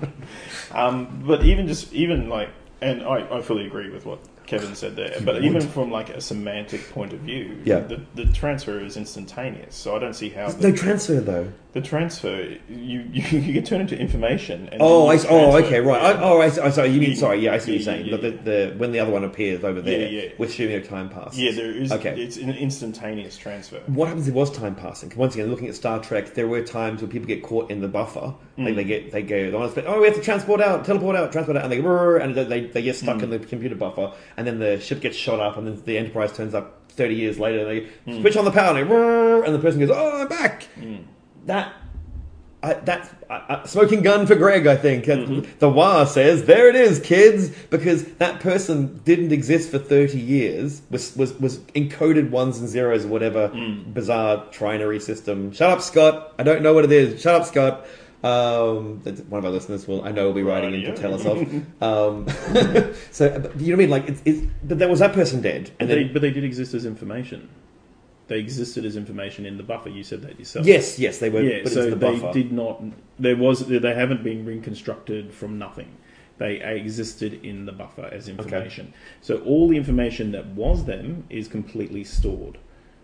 [0.71, 2.49] Um, but even just even like,
[2.81, 5.15] and I, I fully agree with what Kevin said there.
[5.23, 7.81] But even from like a semantic point of view, Yeah.
[7.81, 9.75] the, the transfer is instantaneous.
[9.75, 11.47] So I don't see how No the, transfer though.
[11.73, 14.67] the transfer you, you you get turned into information.
[14.71, 15.67] And Oh, then I, you oh, transfer.
[15.67, 16.01] okay, right.
[16.01, 16.89] I, oh, I, oh, sorry.
[16.89, 17.39] You mean Yeah, sorry?
[17.41, 18.05] Yeah, I see what you're yeah, saying.
[18.07, 18.31] yeah, But the,
[18.69, 20.29] the when the other one appears over there, Yeah, yeah.
[20.39, 21.39] we're assuming a time passes.
[21.39, 21.91] Yeah, there is.
[21.91, 22.19] Okay.
[22.19, 23.81] It's an instantaneous transfer.
[23.85, 25.09] What happens if it was time passing?
[25.09, 27.81] 'Cause Once again, looking at Star Trek, there were times where people get caught in
[27.81, 28.33] the buffer.
[28.57, 28.75] Like hmm.
[28.75, 29.37] they get, they go,
[29.85, 32.61] oh, we have to transport out, teleport out, transport out, and they, "Rrr," and they,
[32.65, 33.23] they get stuck hmm.
[33.25, 36.31] in the computer buffer, and then the ship gets shot up, and then the Enterprise
[36.31, 38.21] turns up thirty years later, and they hmm.
[38.21, 40.63] switch on the power, and, they, and the person goes, oh, I'm back.
[40.75, 40.95] Hmm.
[41.45, 41.73] That.
[42.61, 45.05] I, that's smoking gun for Greg, I think.
[45.05, 45.59] Mm-hmm.
[45.59, 50.81] The WA says, "There it is, kids," because that person didn't exist for thirty years.
[50.89, 53.89] Was was was encoded ones and zeros or whatever hmm.
[53.93, 55.53] bizarre trinary system.
[55.53, 56.33] Shut up, Scott.
[56.37, 57.21] I don't know what it is.
[57.21, 57.85] Shut up, Scott.
[58.21, 61.25] Um, one of our listeners will I know will be writing in to tell us
[61.25, 61.39] off.
[61.81, 62.27] Um,
[63.11, 63.89] so but you know what I mean?
[63.89, 66.31] Like, it's, it's, but there was that person dead, But and they, then but they
[66.31, 67.49] did exist as information.
[68.27, 69.89] They existed as information in the buffer.
[69.89, 70.65] You said that yourself.
[70.65, 71.63] yes, yes, they were yeah.
[71.63, 72.33] put So into the they buffer.
[72.33, 72.81] did not.
[73.17, 73.65] There was.
[73.67, 75.95] They haven't been reconstructed from nothing.
[76.37, 78.93] They existed in the buffer as information.
[79.21, 82.57] So all the information that was them is completely stored.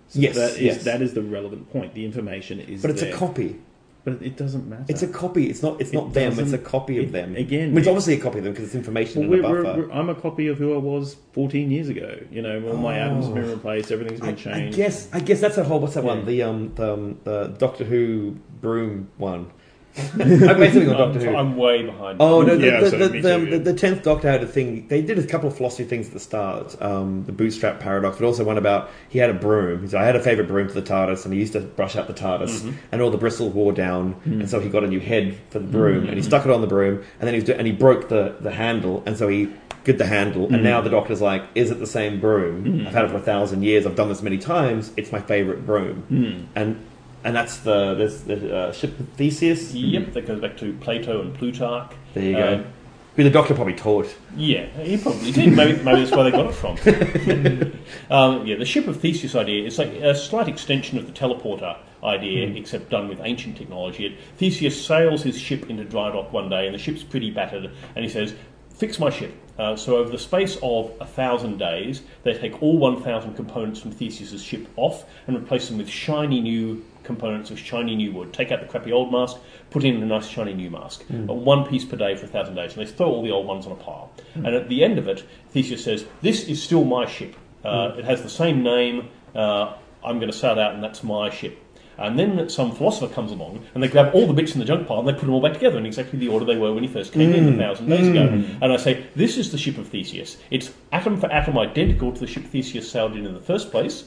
[0.09, 0.83] So Yes, that is yes.
[0.83, 1.93] that is the relevant point.
[1.95, 2.81] The information is.
[2.81, 3.13] but it's there.
[3.13, 3.59] a copy.
[4.05, 4.85] But it doesn't matter.
[4.87, 5.49] It's a copy.
[5.49, 5.81] It's not.
[5.81, 6.37] It's It not them.
[6.39, 7.35] It's a copy of it- them.
[7.35, 9.41] again, I mean, it's it- obviously a copy of them because it's information Well, in
[9.41, 9.79] the we're, buffer.
[9.81, 12.15] we're, we're, I'm a copy of who I was 14 years ago.
[12.31, 13.91] You know, all my atoms have been replaced.
[13.91, 14.77] Everything's been I, I changed.
[14.77, 15.09] guess.
[15.11, 15.79] I guess that's a whole.
[15.79, 16.23] What's that one?
[16.25, 19.47] The um the, um, the Doctor Who broom one.
[19.97, 20.19] I'm
[20.59, 21.35] basically on Doctor Who.
[21.35, 22.17] I'm way behind.
[22.19, 22.57] Oh no!
[22.57, 23.57] The, Yeah, the, so the, the, too, the, yeah.
[23.59, 24.87] the tenth Doctor had a thing.
[24.87, 26.75] They did a couple of philosophy things at the start.
[26.81, 29.81] Um, the bootstrap paradox, but also one about he had a broom.
[29.83, 31.95] He said, "I had a favorite broom for the TARDIS, and he used to brush
[31.95, 32.71] out the TARDIS, Mm-hmm.
[32.91, 34.41] and all the bristles wore down, Mm.
[34.41, 36.61] and so he got a new head for the broom, and he stuck it on
[36.61, 39.27] the broom, and then he was do- and he broke the the handle, and so
[39.27, 39.47] he."
[39.83, 40.55] Good the handle, Mm.
[40.55, 42.85] and now the doctor's like, "Is it the same broom?
[42.87, 43.85] I've had it for a thousand years.
[43.85, 44.91] I've done this many times.
[44.97, 46.45] It's my favorite broom." Mm.
[46.55, 46.79] And
[47.25, 49.73] and that's the there's the uh, ship of Theseus.
[49.73, 51.91] Yep, that goes back to Plato and Plutarch.
[52.13, 52.65] There you Uh, go.
[53.15, 54.13] Who the doctor probably taught.
[54.35, 55.53] Yeah, he probably did.
[55.53, 56.75] Maybe, maybe that's where they got it from.
[58.11, 61.77] um, yeah, the ship of Theseus idea is like a slight extension of the teleporter
[62.03, 64.17] idea, except done with ancient technology.
[64.37, 68.03] Theseus sails his ship into dry dock one day, and the ship's pretty battered, and
[68.03, 68.35] he says,
[68.75, 72.77] "Fix my ship." Uh, so over the space of a thousand days, they take all
[72.77, 77.95] 1,000 components from Theseus's ship off and replace them with shiny new components of shiny
[77.95, 78.33] new wood.
[78.33, 79.37] Take out the crappy old mask,
[79.69, 81.05] put in a nice shiny new mask.
[81.09, 83.45] Uh, one piece per day for a thousand days, and they throw all the old
[83.47, 84.11] ones on a pile.
[84.33, 87.35] And at the end of it, Theseus says, "This is still my ship.
[87.63, 89.07] Uh, It has the same name.
[89.33, 91.57] Uh, I'm going to sail out, and that's my ship."
[91.97, 94.87] And then some philosopher comes along and they grab all the bits in the junk
[94.87, 96.83] pile and they put them all back together in exactly the order they were when
[96.83, 97.57] he first came in a mm.
[97.57, 98.27] thousand days ago.
[98.27, 98.61] Mm.
[98.61, 100.37] And I say, this is the ship of Theseus.
[100.51, 104.05] It's atom for atom identical to the ship Theseus sailed in in the first place.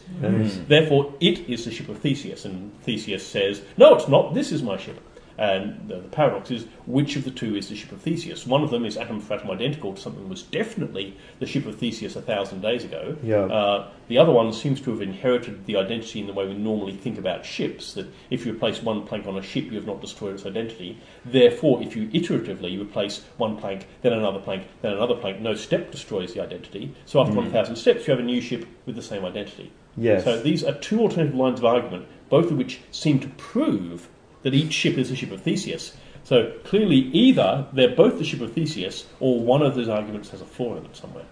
[0.69, 2.45] Therefore, it is the ship of Theseus.
[2.45, 4.35] And Theseus says, no, it's not.
[4.35, 5.01] This is my ship.
[5.39, 8.45] And the, the paradox is, which of the two is the ship of Theseus?
[8.45, 11.65] One of them is atom for atom identical to something that was definitely the ship
[11.65, 13.17] of Theseus a thousand days ago.
[13.23, 13.45] Yeah.
[13.45, 16.97] Uh, the other one seems to have inherited the identity in the way we normally
[16.97, 17.95] think about ships.
[17.95, 20.99] That if you replace one plank on a ship, you have not destroyed its identity.
[21.25, 25.93] Therefore, if you iteratively replace one plank, then another plank, then another plank, no step
[25.93, 26.93] destroys the identity.
[27.07, 29.71] So after 1,000 steps, you have a new ship with the same identity.
[29.97, 30.25] Yes.
[30.25, 34.09] So these are two alternative lines of argument, both of which seem to prove
[34.49, 35.95] that each ship is the ship of Theseus.
[36.25, 40.41] So clearly, either they're both the ship of Theseus, or one of those arguments has
[40.41, 41.27] a flaw in it somewhere.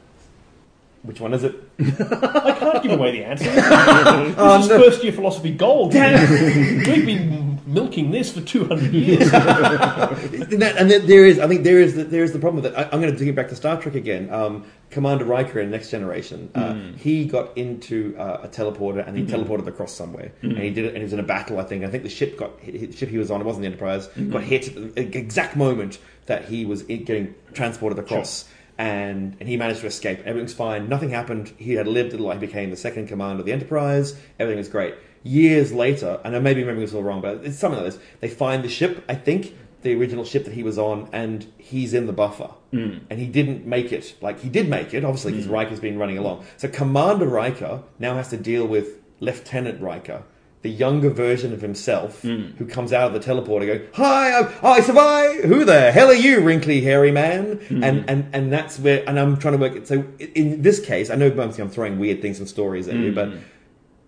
[1.02, 1.54] Which one is it?
[1.80, 3.44] I can't give away the answer.
[3.50, 5.94] this oh, is first year philosophy gold.
[5.94, 9.22] We've been milking this for 200 years.
[9.22, 9.30] And
[10.62, 12.72] that- and then there is, I think there is, the, there is the problem with
[12.72, 12.78] it.
[12.78, 14.32] I, I'm going to dig it back to Star Trek again.
[14.32, 19.24] Um, Commander Riker in Next Generation, uh, he got into uh, a teleporter and he
[19.24, 20.88] teleported across somewhere, and he did it.
[20.88, 21.84] And he was in a battle, I think.
[21.84, 23.40] I think the ship got hit, the ship he was on.
[23.40, 24.06] It wasn't the Enterprise.
[24.30, 28.48] Got hit at the exact moment that he was getting transported across.
[28.78, 30.20] And, and he managed to escape.
[30.26, 30.88] Everything's fine.
[30.88, 31.52] Nothing happened.
[31.56, 32.40] He had lived a life.
[32.40, 34.14] He became the second commander of the Enterprise.
[34.38, 34.94] Everything was great.
[35.26, 38.00] Years later, and I may be remembering this all wrong, but it's something like this.
[38.20, 41.92] They find the ship, I think, the original ship that he was on, and he's
[41.94, 42.50] in the buffer.
[42.72, 42.98] Hmm.
[43.10, 44.14] And he didn't make it.
[44.20, 46.44] Like, he did make it, obviously, because Riker's been running along.
[46.56, 48.86] So Commander Riker now has to deal with
[49.20, 50.22] Lieutenant Riker,
[50.62, 52.52] the younger version of himself Hmm.
[52.58, 55.44] who comes out of the teleporter going, "Hi, I'm, I survived.
[55.44, 57.82] Who the hell are you, wrinkly hairy man?" Hmm.
[57.84, 59.02] And and and that's where.
[59.08, 59.86] And I'm trying to work it.
[59.88, 63.28] So in this case, I know I'm throwing weird things and stories at you, but
[63.28, 63.36] Hmm.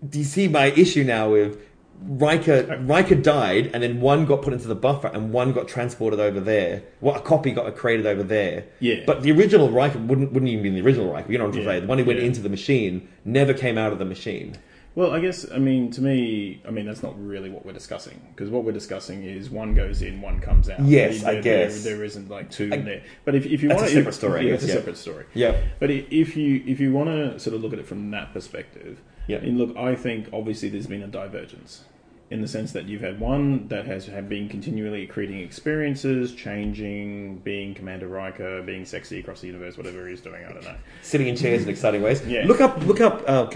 [0.07, 1.57] Do you see my issue now with
[2.01, 2.81] Riker?
[2.85, 6.39] Riker died, and then one got put into the buffer, and one got transported over
[6.39, 6.83] there.
[7.01, 8.65] What a copy got created over there.
[8.79, 9.03] Yeah.
[9.05, 11.31] But the original Riker wouldn't wouldn't even be the original Riker.
[11.31, 11.67] You know what I'm Yeah.
[11.67, 11.81] saying?
[11.81, 12.25] The one who went Yeah.
[12.25, 14.55] into the machine never came out of the machine.
[14.95, 18.19] Well, I guess I mean to me, I mean that's not really what we're discussing
[18.35, 20.81] because what we're discussing is one goes in, one comes out.
[20.81, 21.83] Yes, There- I there- guess.
[21.83, 23.01] there isn't like two I- in there.
[23.23, 24.79] But if, if you want a separate story, yeah, guess, it's a yeah.
[24.79, 25.25] separate story.
[25.33, 25.55] Yeah.
[25.79, 29.01] But if you if you want to sort of look at it from that perspective,
[29.27, 29.37] Yeah.
[29.37, 31.83] and look, I think obviously there's been a divergence
[32.31, 37.37] in the sense that you've had one that has have been continually creating experiences, changing,
[37.39, 40.45] being Commander Riker, being sexy across the universe, whatever he's doing.
[40.45, 40.75] I don't know.
[41.01, 42.25] Sitting in chairs in exciting ways.
[42.27, 42.45] Yeah.
[42.45, 43.23] Look up, look up.
[43.27, 43.47] Uh,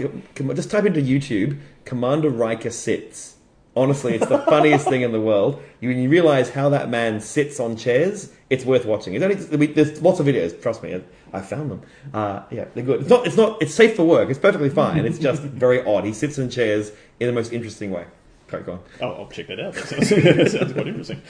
[0.54, 1.58] just type into YouTube.
[1.84, 3.33] Commander Riker sits.
[3.76, 5.60] Honestly, it's the funniest thing in the world.
[5.80, 9.14] You, when you realize how that man sits on chairs, it's worth watching.
[9.14, 10.60] It's only, there's lots of videos.
[10.62, 11.82] Trust me, I, I found them.
[12.12, 13.00] Uh, yeah, they're good.
[13.00, 13.26] It's not.
[13.26, 13.60] It's not.
[13.60, 14.30] It's safe for work.
[14.30, 15.04] It's perfectly fine.
[15.04, 16.04] It's just very odd.
[16.04, 18.06] He sits in chairs in the most interesting way.
[18.48, 18.80] Okay, go on.
[19.00, 19.74] Oh, I'll check that out.
[19.74, 21.22] That sounds, that sounds quite interesting.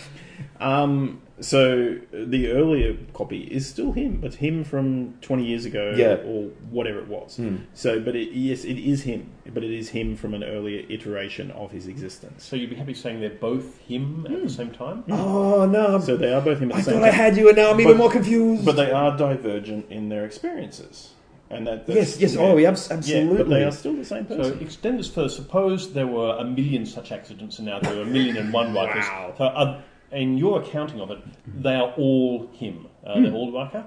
[0.61, 6.15] Um, so the earlier copy is still him, but him from twenty years ago, Yeah.
[6.25, 7.37] or whatever it was.
[7.37, 7.57] Hmm.
[7.75, 11.51] So, but it, yes, it is him, but it is him from an earlier iteration
[11.51, 12.45] of his existence.
[12.45, 14.49] So you'd be happy saying they're both him at the hmm.
[14.49, 14.99] same time?
[14.99, 15.13] Hmm.
[15.13, 15.87] Oh no!
[15.87, 17.57] I'm- So they are both him at I the same thought I had you, and
[17.57, 18.65] now I'm even But- more confused.
[18.65, 21.15] but they are divergent in their experiences,
[21.51, 22.35] and that yes, that's- yes.
[22.37, 22.41] yeah.
[22.43, 23.37] Oh, yeah, abs- yeah, absolutely.
[23.39, 24.61] but they are still the same So person.
[24.61, 25.29] extend this further.
[25.29, 28.73] Suppose there were a million such accidents, and now there are a million and one
[28.73, 29.09] Rikers.
[29.11, 29.35] Wow.
[29.37, 29.81] So
[30.13, 31.19] in your accounting of it,
[31.63, 32.87] they are all him.
[33.07, 33.85] Uh, They're all Riker.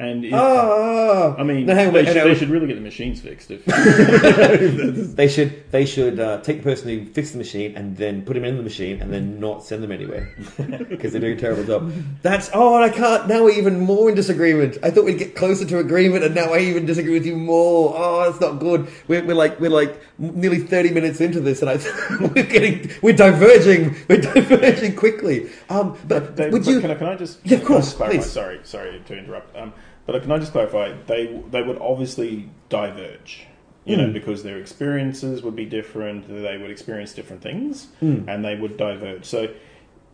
[0.00, 2.74] And if, Oh, I mean, no, hang they, wait, should, no, they should really get
[2.76, 3.50] the machines fixed.
[3.50, 3.64] If
[5.16, 8.36] They should they should uh, take the person who fixed the machine and then put
[8.36, 10.34] him in the machine and then not send them anywhere
[10.88, 11.92] because they're doing a terrible job.
[12.22, 13.28] That's oh, and I can't.
[13.28, 14.78] Now we're even more in disagreement.
[14.82, 17.92] I thought we'd get closer to agreement, and now I even disagree with you more.
[17.94, 18.88] Oh, that's not good.
[19.06, 21.76] We're, we're like we're like nearly thirty minutes into this, and I
[22.34, 23.96] we're getting we're diverging.
[24.08, 25.50] We're diverging quickly.
[25.68, 26.80] Um, but They, would but you?
[26.80, 27.38] Can I, can I just?
[27.44, 28.16] Yeah, of course, clarify?
[28.18, 28.30] please.
[28.30, 29.54] Sorry, sorry to interrupt.
[29.56, 29.72] Um,
[30.12, 30.92] but can I just clarify?
[31.06, 33.46] They they would obviously diverge.
[33.84, 34.02] You Hmm.
[34.02, 36.28] know, because their experiences would be different.
[36.28, 38.28] They would experience different things, Hmm.
[38.28, 39.24] and they would diverge.
[39.24, 39.48] So,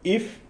[0.04, 0.40] if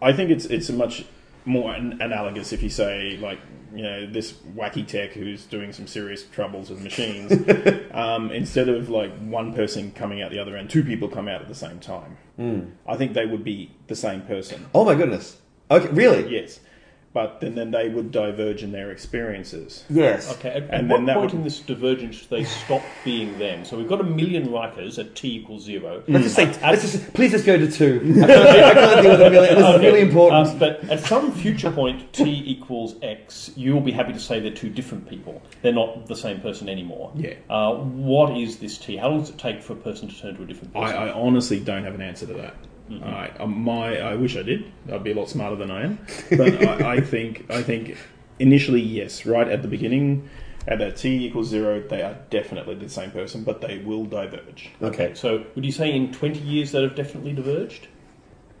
[0.00, 1.04] I think it's it's a much
[1.44, 3.38] more an- analogous if you say like
[3.74, 7.32] you know this wacky tech who's doing some serious troubles with machines
[7.92, 11.40] um, instead of like one person coming out the other end two people come out
[11.40, 12.60] at the same time Hmm.
[12.86, 15.36] i think they would be the same person Oh my goodness.
[15.70, 16.28] Okay, really?
[16.34, 16.58] yes
[17.16, 20.30] but then, then they would diverge in their experiences Yes.
[20.34, 20.50] Okay.
[20.50, 23.64] At, at And what then that point would- in this divergence they stop being them?
[23.64, 26.02] So we've got a million Rikers at t equals zero.
[26.08, 28.02] Let's just say, At- let's just, please just go to two.
[28.22, 29.54] I can't, I can't deal with a million.
[29.54, 30.46] This is really important.
[30.48, 34.50] uh, but at some future point, t equals x, you'll be happy to say they're
[34.50, 35.40] two different people.
[35.62, 37.12] They're not the same person anymore.
[37.14, 37.34] Yeah.
[37.48, 38.96] Uh, what is this t?
[38.96, 40.96] How long does it take for a person to turn to a different I, person?
[40.98, 42.54] I honestly don't have an answer to that.
[42.90, 43.04] Mm-hmm.
[43.04, 44.70] I, um, my, I wish I did.
[44.92, 45.98] I'd be a lot smarter than I am.
[46.30, 47.96] But I, I think, I think
[48.38, 50.28] initially, yes, right at the beginning,
[50.68, 54.70] at that t equals zero, they are definitely the same person, but they will diverge.
[54.82, 55.14] okay.
[55.14, 57.88] so would you say in 20 years that have definitely diverged?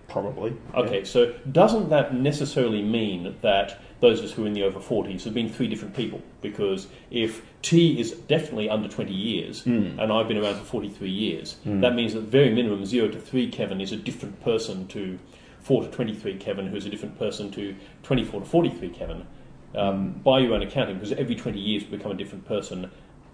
[0.08, 0.56] Probably.
[0.74, 4.78] Okay, so doesn't that necessarily mean that those of us who are in the over
[4.80, 6.20] 40s have been three different people?
[6.42, 11.56] Because if T is definitely under 20 years, and I've been around for 43 years,
[11.64, 15.18] that means that very minimum 0 to 3 Kevin is a different person to
[15.60, 19.26] 4 to 23 Kevin, who's a different person to 24 to 43 Kevin.
[19.74, 22.90] Um, By your own accounting, because every 20 years you become a different person,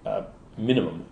[0.07, 0.22] uh,
[0.57, 1.05] minimum.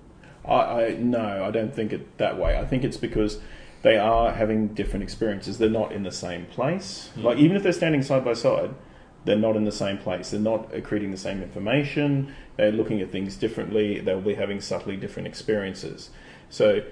[0.45, 2.59] I, I no, I don't think it that way.
[2.59, 3.39] I think it's because
[3.83, 5.59] they are having different experiences.
[5.59, 7.11] They're not in the same place.
[7.17, 8.75] Like even if they're standing side by side,
[9.25, 10.31] they're not in the same place.
[10.31, 12.35] They're not accreting the same information.
[12.57, 14.01] They're looking at things differently.
[14.01, 16.11] They'll be having subtly different experiences.
[16.49, 16.83] So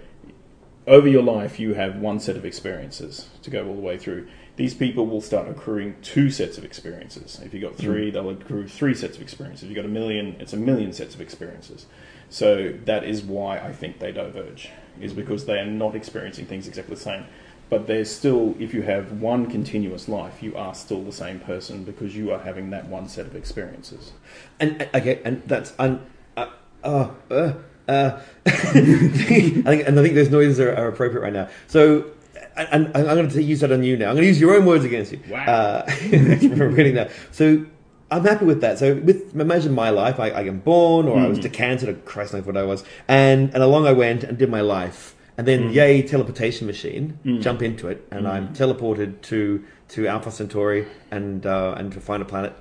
[0.87, 4.29] over your life, you have one set of experiences to go all the way through.
[4.57, 7.41] These people will start accruing two sets of experiences.
[7.45, 7.81] If you've got mm.
[7.81, 9.65] three, they'll accrue three sets of experiences.
[9.65, 11.87] If you've got a million, it's a million sets of experiences.
[12.31, 16.67] So that is why I think they diverge, is because they are not experiencing things
[16.67, 17.27] exactly the same.
[17.71, 21.85] But there's still, if you have one continuous life, you are still the same person
[21.85, 24.13] because you are having that one set of experiences.
[24.59, 26.05] And uh, okay, and that's un,
[26.37, 26.47] uh,
[26.83, 27.53] uh, uh,
[27.87, 31.49] uh, I think, and I think those noises are, are appropriate right now.
[31.67, 32.11] So,
[32.57, 34.09] and, and I'm going to use that on you now.
[34.09, 35.21] I'm going to use your own words against you.
[35.29, 35.45] Wow.
[35.45, 37.11] Uh, from reading that.
[37.33, 37.67] So.
[38.11, 38.79] I'm happy with that.
[38.79, 42.33] So, with imagine my life, I, I am born, or I was decanted, or Christ
[42.33, 45.71] knows what I was, and and along I went and did my life, and then
[45.71, 45.75] mm.
[45.75, 47.41] yay teleportation machine, mm.
[47.41, 48.57] jump into it, and I'm mm.
[48.57, 52.55] teleported to to Alpha Centauri and uh, and to find a planet.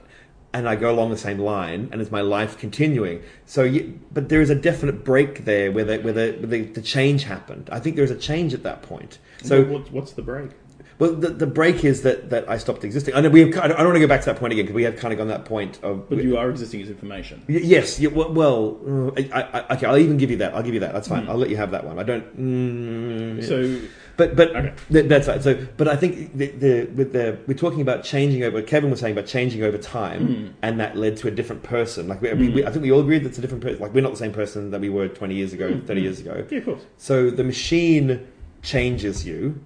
[0.53, 3.21] And I go along the same line, and it's my life continuing.
[3.45, 6.61] So, you, but there is a definite break there where the, where, the, where the,
[6.63, 7.69] the change happened.
[7.71, 9.19] I think there is a change at that point.
[9.43, 10.51] So, So what, what's the break?
[10.99, 13.13] Well, the, the break is that, that I stopped existing.
[13.13, 14.75] I know we have, I don't want to go back to that point again because
[14.75, 16.09] we have kind of gone that point of.
[16.09, 17.43] But you are existing as information.
[17.47, 17.99] Y- Yes.
[17.99, 19.85] Yeah, well, well I, I, okay.
[19.85, 20.55] I'll even give you that.
[20.55, 20.93] I'll give you that.
[20.93, 21.23] That's fine.
[21.25, 21.29] Hmm.
[21.31, 21.99] I'll let you have that one.
[21.99, 22.25] I don't.
[22.39, 24.73] Mm, So but but Okay.
[24.91, 25.43] th- that's right.
[25.43, 28.63] So, but I think the, the with the we're talking about changing over.
[28.63, 30.47] Kevin was saying about changing over time, hmm.
[30.63, 32.07] and that led to a different person.
[32.07, 33.79] Like we, we, we, I think we all agreed that's a different person.
[33.79, 36.43] Like we're not the same person that we were twenty years ago, thirty years ago.
[36.49, 36.81] yeah, of course.
[36.97, 38.27] So the machine
[38.63, 39.63] changes you,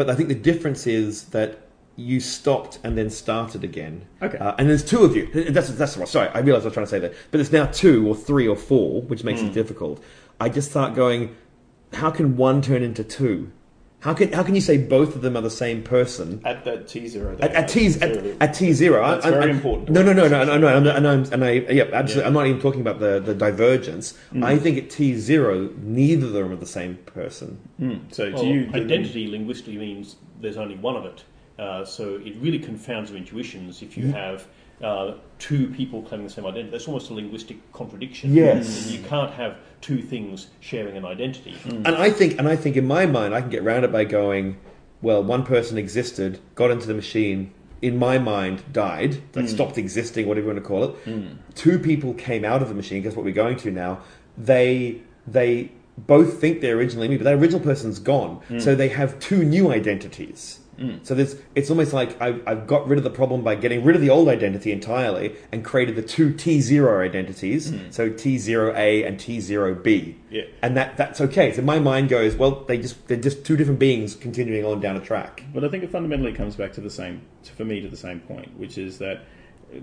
[0.00, 1.58] but I think the difference is that
[1.94, 4.06] you stopped and then started again.
[4.22, 4.38] Okay.
[4.38, 5.26] Uh, and there's two of you.
[5.50, 6.08] That's that's what.
[6.08, 7.12] Sorry, I realised I was trying to say that.
[7.30, 10.02] But it's now two or three or four, which makes it difficult.
[10.40, 11.36] I just start going.
[11.92, 13.52] How can one turn into two?
[14.00, 16.40] How can how can you say both of them are the same person?
[16.44, 17.36] At that T zero.
[17.40, 18.02] At, at T at,
[18.40, 19.90] at T zero, That's I, I, very I- important.
[19.90, 20.68] No, no, no, no, no, no.
[20.74, 22.22] And, and, I'm, and I, yeah, absolutely.
[22.22, 22.26] Yeah.
[22.26, 24.18] I'm not even talking about the, the divergence.
[24.42, 27.60] I think at T zero, neither of them are the same person.
[27.78, 28.12] Mm.
[28.14, 31.24] So Well, to you, the- identity linguistically means there's only one of it.
[31.58, 34.46] Uh, so it really confounds your intuitions if you have
[34.82, 36.70] uh, two people claiming the same identity.
[36.70, 38.34] That's almost a linguistic contradiction.
[38.34, 38.90] Yes.
[38.90, 41.52] You can't have two things sharing an identity.
[41.52, 41.86] Hmm.
[41.86, 44.04] And I think, and I think in my mind, I can get around it by
[44.04, 44.58] going,
[45.02, 47.52] well, one person existed, got into the machine.
[47.82, 49.50] In my mind, died, like hmm.
[49.50, 50.90] stopped existing, whatever you want to call it.
[51.04, 51.28] Hmm.
[51.54, 53.02] Two people came out of the machine.
[53.02, 54.00] Guess what we're going to now?
[54.36, 58.40] They they both think they're originally me, but that original person's gone.
[58.58, 60.59] So they have two new identities.
[60.80, 61.06] Mm.
[61.06, 63.94] So there's, it's almost like I've, I've got rid of the problem by getting rid
[63.96, 67.70] of the old identity entirely and created the two T0 identities.
[67.70, 67.92] Mm.
[67.92, 70.14] So T0A and T0B.
[70.30, 70.42] Yeah.
[70.62, 71.52] And that, that's okay.
[71.52, 74.96] So my mind goes, well, they just, they're just two different beings continuing on down
[74.96, 75.44] a track.
[75.52, 77.22] But I think it fundamentally comes back to the same,
[77.56, 79.22] for me, to the same point, which is that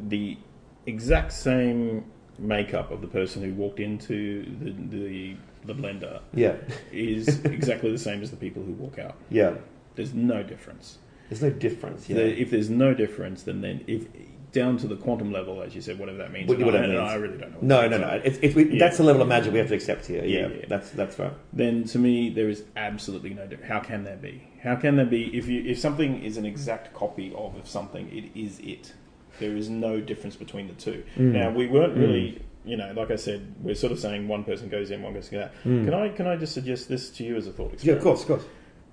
[0.09, 0.37] the
[0.85, 2.05] exact same
[2.39, 6.55] makeup of the person who walked into the the, the blender Yeah.
[6.91, 9.15] is exactly the same as the people who walk out.
[9.29, 9.55] Yeah.
[9.97, 10.99] There's no difference.
[11.29, 12.07] There's no difference.
[12.07, 12.15] Yeah.
[12.17, 14.07] The- if there's no difference, then then if
[14.53, 16.97] down to the quantum level, as you said, whatever that means, What- what I, means.
[16.97, 17.57] I really don't know.
[17.57, 18.21] what no, no, no.
[18.23, 18.79] It's, it's, we, Yeah.
[18.79, 20.23] That's the level of magic we have to accept here.
[20.23, 20.47] Yeah.
[20.47, 20.65] Yeah.
[20.69, 21.33] That's, that's right.
[21.51, 23.69] then to me there is absolutely no difference.
[23.69, 24.47] How can there be?
[24.63, 28.39] How can there be if you if something is an exact copy of something, it
[28.39, 28.93] is it.
[29.39, 31.03] There is no difference between the two.
[31.17, 31.33] Mm.
[31.33, 34.67] Now we weren't really, you know, like I said, we're sort of saying one person
[34.69, 35.51] goes in, one goes out.
[35.63, 37.83] Can I can I just suggest this to you as a thought experiment?
[37.83, 37.85] Mm.
[37.85, 38.43] Yeah, of course, of course.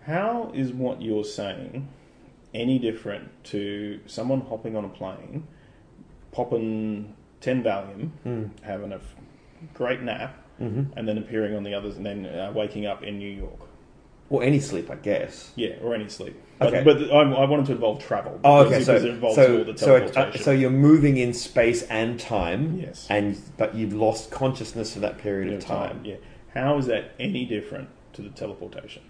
[0.07, 1.89] How is what you're saying
[2.53, 5.47] any different to someone hopping on a plane,
[6.33, 8.51] popping ten Valium, Mm.
[8.63, 9.15] having a f-
[9.75, 10.97] great nap, Mm-hmm.
[10.97, 13.59] and then appearing on the others, and then uh, waking up in New York?
[14.31, 15.51] Or any sleep, I guess.
[15.57, 16.41] Yeah, or any sleep.
[16.61, 16.85] But, Okay.
[16.85, 18.39] but I, I wanted to involve travel.
[18.45, 18.83] Oh, okay.
[18.85, 22.21] So, it involves so, all the so, it, uh, so you're moving in space and
[22.21, 22.79] time.
[22.79, 23.07] Yes.
[23.11, 26.03] And but you've lost consciousness for that period of time.
[26.05, 26.17] Yeah.
[26.55, 29.03] How is that any different to the teleportation?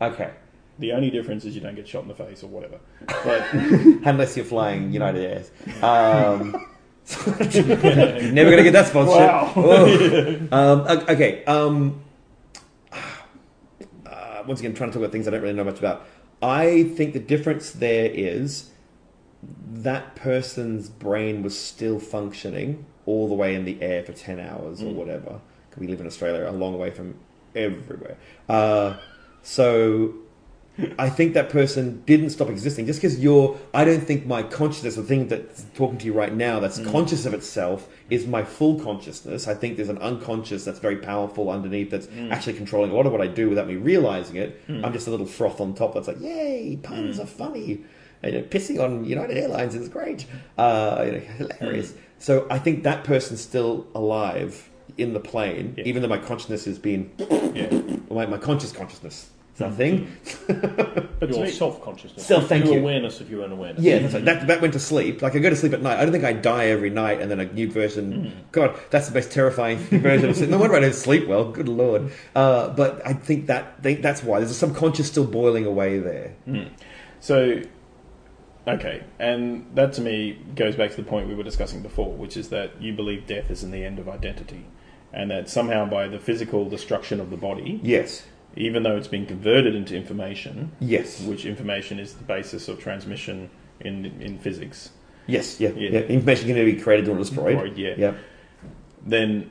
[0.00, 0.30] Okay.
[0.78, 2.78] The only difference is you don't get shot in the face or whatever.
[3.06, 5.50] But Unless you're flying United Airs.
[5.82, 6.66] Um,
[8.34, 9.20] never gonna get that sponsorship.
[9.28, 9.52] Wow.
[9.56, 10.36] Oh.
[10.52, 11.44] um, o- okay.
[11.44, 12.02] Um,
[14.06, 16.06] uh, once again, trying to talk about things I don't really know much about.
[16.42, 18.70] I think the difference there is
[19.72, 24.82] that person's brain was still functioning all the way in the air for 10 hours
[24.82, 24.94] or Mm.
[24.94, 25.40] whatever.
[25.70, 27.14] 'Cause We live in Australia, a long way from
[27.54, 28.16] everywhere.
[28.48, 28.94] Uh,
[29.42, 30.14] so
[30.98, 33.58] I think that person didn't stop existing just because you're.
[33.74, 36.90] I don't think my consciousness, the thing that's talking to you right now, that's Mm.
[36.90, 39.46] conscious of itself, is my full consciousness.
[39.46, 42.30] I think there's an unconscious that's very powerful underneath that's Mm.
[42.32, 44.58] actually controlling a lot of what I do without me realizing it.
[44.68, 47.24] I'm just a little froth on top that's like, yay, puns Mm.
[47.24, 47.80] are funny.
[48.22, 50.24] And, you know, pissing on United Airlines is great.
[50.56, 51.18] Uh, you know,
[51.58, 51.92] hilarious.
[52.18, 55.84] So I think that person's still alive in the plane, Yeah.
[55.84, 57.10] even though my consciousness has been
[57.54, 57.70] yeah.
[58.14, 59.30] my, my conscious consciousness.
[59.54, 60.16] Is that thing?
[60.46, 61.26] But mm-hmm.
[61.32, 62.24] to your self consciousness.
[62.24, 62.80] Self- thank your you.
[62.80, 63.82] awareness of your own awareness.
[63.82, 64.24] Yeah, that's right.
[64.24, 65.20] that, that went to sleep.
[65.20, 65.98] Like I go to sleep at night.
[65.98, 68.12] I don't think I die every night and then a new version.
[68.12, 68.52] Mm.
[68.52, 70.48] God, that's the most terrifying version of sleep.
[70.48, 71.50] No wonder I don't sleep well.
[71.50, 72.10] Good lord.
[72.34, 76.34] Uh, but I think that think that's why there's a subconscious still boiling away there.
[76.48, 76.70] Mm.
[77.20, 77.60] So,
[78.66, 82.38] okay, and that to me goes back to the point we were discussing before, which
[82.38, 84.64] is that you believe death isn't the end of identity,
[85.12, 88.24] and that somehow by the physical destruction of the body, Yes.
[88.56, 91.20] even though it's been converted into information, Yes.
[91.22, 93.50] which information is the basis of transmission
[93.80, 94.90] in in physics,
[95.26, 95.60] Yes.
[95.60, 95.70] Yeah.
[95.76, 95.90] Yeah.
[95.90, 96.00] yeah.
[96.00, 97.56] Information can either be created or destroyed.
[97.56, 97.94] Right, yeah.
[97.96, 98.14] Yeah.
[99.06, 99.50] then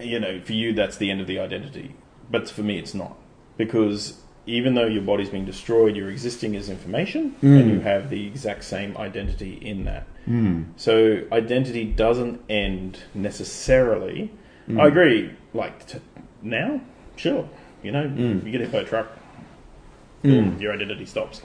[0.00, 1.94] you know for you that's the end of the identity.
[2.30, 3.16] but for me, it's not
[3.56, 7.56] because even though your body's being destroyed, you're existing as information, hmm.
[7.56, 10.06] and you have the exact same identity in that.
[10.24, 10.64] Hmm.
[10.76, 14.32] So identity doesn't end necessarily.
[14.66, 14.80] Hmm.
[14.80, 15.32] I agree.
[15.54, 16.00] Like t-
[16.42, 16.80] now,
[17.16, 17.48] sure,
[17.82, 19.08] you know, you get hit by a truck,
[20.22, 21.42] boom, your identity stops.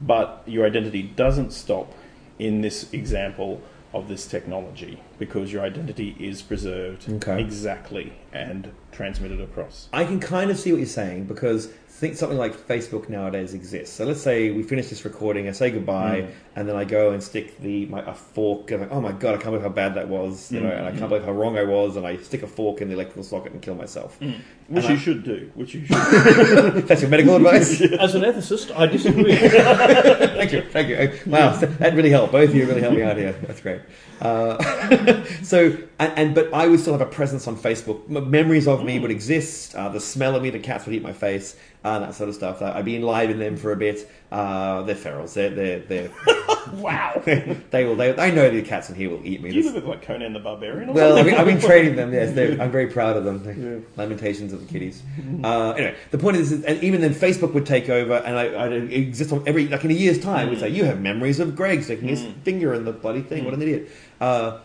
[0.00, 1.94] But your identity doesn't stop
[2.38, 3.62] in this example
[3.94, 7.40] of this technology because your identity is preserved Okay.
[7.40, 9.88] exactly and transmitted across.
[9.92, 13.96] I can kind of see what you're saying because think something like Facebook nowadays exists.
[13.96, 16.30] So let's say we finish this recording, I say goodbye, mm.
[16.54, 18.70] and then I go and stick the my, a fork.
[18.70, 20.68] And I'm like, oh my god, I can't believe how bad that was, you know,
[20.68, 20.76] mm.
[20.76, 21.08] and I can't mm.
[21.08, 23.62] believe how wrong I was, and I stick a fork in the electrical socket and
[23.62, 24.20] kill myself.
[24.20, 24.34] Which
[24.68, 25.50] And you I- should do.
[25.54, 25.96] Which you should.
[26.86, 27.80] That's your medical advice.
[27.80, 29.34] As an ethicist, I disagree.
[29.36, 31.18] thank you, thank you.
[31.24, 32.32] Wow, that really helped.
[32.32, 33.32] Both of you really helped me out here.
[33.32, 33.80] That's great.
[34.20, 38.04] Uh, so, and, and but I would still have a presence on Facebook.
[38.14, 39.74] M- memories of me would exist.
[39.74, 42.34] Uh, the smell of me, the cats would eat my face, uh, that sort of
[42.34, 42.62] stuff.
[42.62, 44.10] I've been in live in them for a bit.
[44.32, 45.34] Uh, they're ferals.
[45.34, 46.10] They're they're they're.
[46.72, 47.22] wow.
[47.70, 47.94] they will.
[47.94, 49.50] They, I know the cats in here will eat me.
[49.50, 50.88] Do you live like Conan the Barbarian?
[50.88, 52.12] Or well, I've been, I've been training them.
[52.12, 52.30] Yes,
[52.60, 53.44] I'm very proud of them.
[53.44, 55.04] They're Lamentations of the kitties.
[55.44, 58.72] Uh, anyway, the point is, and even then, Facebook would take over, and I, I'd
[58.72, 60.50] exist on every like in a year's time.
[60.50, 63.44] We'd say, "You have memories of Greg sticking his finger in the bloody thing.
[63.44, 64.58] What an idiot!" Uh,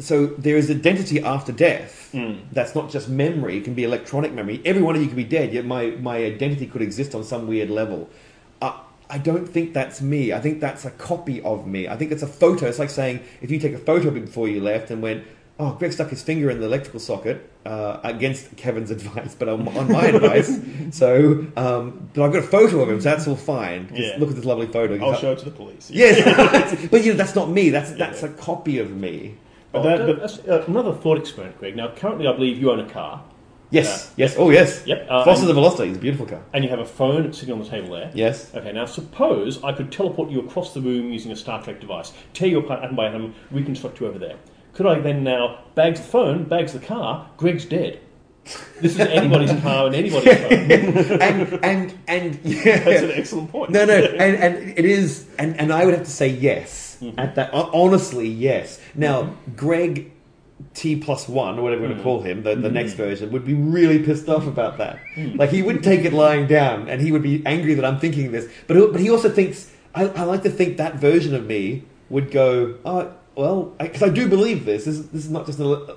[0.00, 2.10] so there is identity after death.
[2.52, 4.60] That's not just memory; it can be electronic memory.
[4.64, 7.46] Every one of you could be dead, yet my my identity could exist on some
[7.46, 8.08] weird level.
[8.60, 8.72] Uh,
[9.08, 10.32] I don't think that's me.
[10.32, 11.88] I think that's a copy of me.
[11.88, 12.66] I think it's a photo.
[12.66, 15.24] It's like saying if you take a photo of me before you left and went,
[15.58, 19.68] "Oh, Greg stuck his finger in the electrical socket," uh, against Kevin's advice, but on,
[19.68, 20.58] on my advice.
[20.92, 23.92] So, um, but I've got a photo of him, so that's all fine.
[23.94, 24.16] Yeah.
[24.18, 24.98] Look at this lovely photo.
[25.04, 25.88] I'll show it to the police.
[25.88, 27.70] Yes, but you know that's not me.
[27.70, 29.36] That's that's a copy of me.
[29.72, 31.76] But that, but uh, another thought experiment, Greg.
[31.76, 33.22] Now, currently, I believe you own a car,
[33.70, 34.84] Yes, yes, oh yes.
[34.84, 36.42] Yep, uh, Foster and- the Velocity is a beautiful car.
[36.52, 38.10] and you have a phone sitting on the table there.
[38.14, 38.52] Yes.
[38.54, 42.12] Okay, now suppose I could teleport you across the room using a Star Trek device,
[42.34, 44.36] tear you apart atom by atom, reconstruct you over there.
[44.72, 48.00] Could I then now bags the phone, bags the car, Greg's dead.
[48.80, 50.52] This is anybody's car and anybody's phone.
[51.22, 52.80] and and and yeah.
[52.80, 53.70] that's an excellent point.
[53.70, 57.18] No, no, and, and it is, and, and I would have to say yes Mm-hmm.
[57.18, 57.50] at that.
[57.52, 58.80] Honestly, yes.
[58.94, 59.56] Now, mm-hmm.
[59.56, 60.12] Greg
[60.74, 63.02] T plus one, or whatever we're going to call him, the, the next mm-hmm.
[63.02, 64.98] version, would be really pissed off about that.
[65.16, 65.38] Mm.
[65.38, 68.32] Like he wouldn't take it lying down, and he would be angry that I'm thinking
[68.32, 68.50] this.
[68.66, 71.84] But he- but he also thinks I, I like to think that version of me
[72.08, 74.84] would go, oh well, because I, do believe this.
[74.84, 75.68] This is, this is not just a.
[75.68, 75.94] Uh,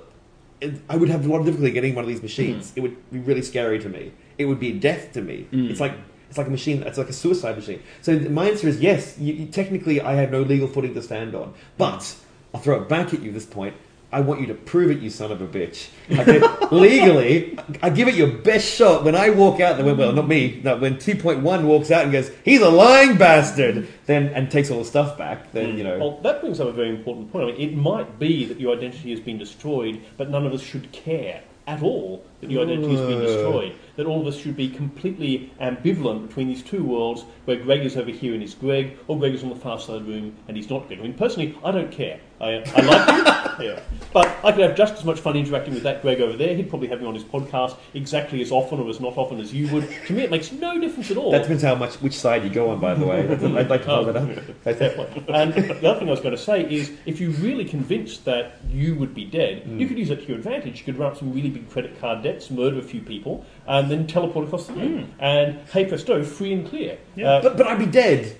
[0.60, 2.72] it, I would have a lot of difficulty getting one of these machines.
[2.76, 4.12] It would be really scary to me.
[4.38, 5.46] It would be death to me.
[5.52, 5.70] Mm.
[5.70, 5.94] It's like
[6.34, 6.82] it's like a machine.
[6.82, 7.80] It's like a suicide machine.
[8.02, 9.16] So my answer is yes.
[9.20, 11.54] You, you- technically, I have no legal footing to stand on.
[11.78, 12.16] But
[12.52, 13.30] I'll throw it back at you.
[13.30, 13.76] This point,
[14.10, 15.90] I want you to prove it, you son of a bitch.
[16.10, 16.40] Okay,
[16.76, 19.04] legally, I give it your best shot.
[19.04, 20.60] When I walk out, then well, not me.
[20.64, 24.50] No, when two point one walks out and goes, "He's a lying bastard," then and
[24.50, 25.52] takes all the stuff back.
[25.52, 25.98] Then you know.
[26.00, 27.44] Well, that brings up a very important point.
[27.44, 30.62] I mean, it might be that your identity has been destroyed, but none of us
[30.62, 33.72] should care at all that your identity has been destroyed.
[33.72, 33.96] Mm.
[33.96, 37.96] That all of us should be completely ambivalent between these two worlds, where Greg is
[37.96, 40.36] over here and he's Greg, or Greg is on the far side of the room
[40.48, 41.00] and he's not Greg.
[41.00, 42.20] I mean, personally, I don't care.
[42.44, 43.80] I, I like you, yeah.
[44.12, 46.54] but I could have just as much fun interacting with that Greg over there.
[46.54, 49.52] He'd probably have me on his podcast exactly as often or as not often as
[49.54, 49.88] you would.
[50.06, 51.30] To me, it makes no difference at all.
[51.32, 52.80] That depends how much which side you go on.
[52.80, 54.76] By the way, I'd like to follow that up.
[54.76, 55.28] Fair point.
[55.28, 58.58] And the other thing I was going to say is, if you're really convinced that
[58.70, 60.78] you would be dead, you could use that to your advantage.
[60.80, 63.90] You could run up some really big credit card debts, murder a few people, and
[63.90, 65.10] then teleport across the room.
[65.18, 66.98] And hey presto, free and clear.
[67.16, 68.38] Uh, But but I'd be dead.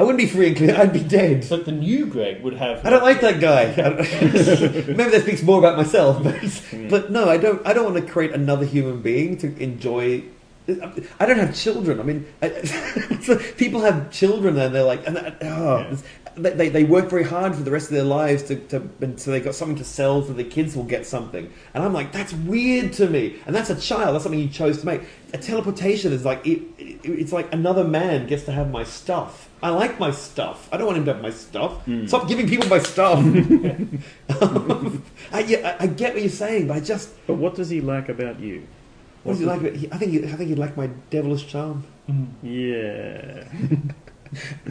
[0.00, 0.74] I wouldn't be free and clear.
[0.74, 1.44] I'd be dead.
[1.50, 2.86] but the new Greg would have.
[2.86, 3.66] I don't like that guy.
[3.76, 6.88] Maybe that speaks more about myself, but, hmm.
[6.88, 7.60] but no, I don't.
[7.66, 10.22] I don't want to create another human being to enjoy.
[10.66, 12.00] I don't have children.
[12.00, 12.48] I mean, I,
[13.58, 16.04] people have children and they're like, and, oh, this-
[16.36, 19.40] they, they, work very hard for the rest of their lives to, to so they
[19.40, 21.50] got something to sell so their kids will get something.
[21.74, 23.36] And I'm like, that's weird to me.
[23.46, 24.14] And that's a child.
[24.14, 25.02] That's something you chose to make.
[25.32, 29.48] A teleportation is like it, it, it's like another man gets to have my stuff.
[29.62, 30.68] I like my stuff.
[30.72, 31.84] I don't want him to have my stuff.
[31.84, 32.06] Hmm.
[32.06, 33.18] Stop giving people my stuff.
[35.32, 37.80] I, yeah, I, I get what you're saying, but I just but what does he
[37.80, 38.66] like about you?
[39.22, 39.60] what does he like?
[39.60, 41.84] about- he- I think he, I think he'd like my devilish charm.
[42.42, 43.44] Yeah.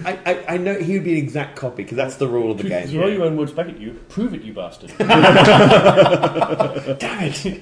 [0.05, 2.57] I, I, I know he would be an exact copy because that's the rule of
[2.57, 2.87] the game.
[2.87, 4.93] throw your own words back at you, prove it, you bastard.
[4.97, 5.09] Damn
[7.33, 7.61] it!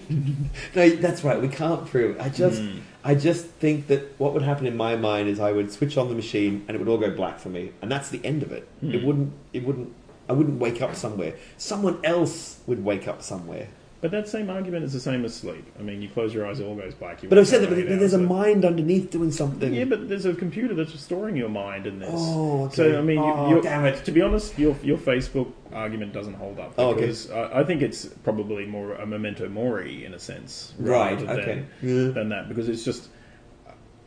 [0.76, 1.42] no, that's right.
[1.42, 2.18] We can't prove.
[2.18, 2.22] it.
[2.22, 2.80] I just, hmm.
[3.04, 6.10] I just think that what would happen in my mind is I would switch on
[6.10, 8.52] the machine and it would all go black for me, and that's the end of
[8.52, 8.68] it.
[8.80, 8.94] Hmm.
[8.94, 9.34] It wouldn't.
[9.54, 9.94] It wouldn't.
[10.30, 11.36] I wouldn't wake up somewhere.
[11.58, 13.70] Someone else would wake up somewhere.
[14.00, 15.66] But that same argument is the same as sleep.
[15.80, 17.24] I mean, you close your eyes, it all goes black.
[17.24, 19.74] You But I've said that but there's a hours mind underneath doing something.
[19.74, 22.10] Yeah, but there's a computer that's storing your mind in this.
[22.14, 22.76] Oh, okay.
[22.76, 24.06] So I mean, you, Oh, you're- damn it.
[24.06, 27.02] To be honest, your your Facebook argument doesn't hold up Oh, okay.
[27.02, 31.42] because I, I think it's probably more a memento mori in a sense, Right, rather
[31.42, 31.66] okay.
[31.82, 32.12] Than, Yeah.
[32.12, 33.10] than that because it's just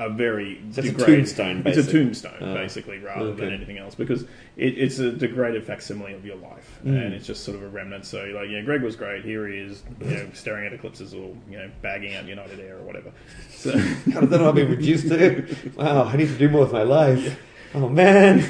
[0.01, 3.45] a very So it's a degraded- tombstone, It's a tombstone, Oh, basically, rather okay.
[3.45, 4.23] than anything else because
[4.57, 7.05] it, it's a degraded facsimile of your life, Mm.
[7.05, 8.07] and it's just sort of a remnant.
[8.07, 9.25] So like, yeah, Greg was great.
[9.25, 12.77] Here he is, you know, staring at eclipses or you know, bagging out United Air
[12.79, 13.13] or whatever.
[13.51, 13.77] So.
[14.13, 15.45] How did that not be reduced to?
[15.77, 17.39] Wow, I need to do more with my life.
[17.75, 18.49] Oh man.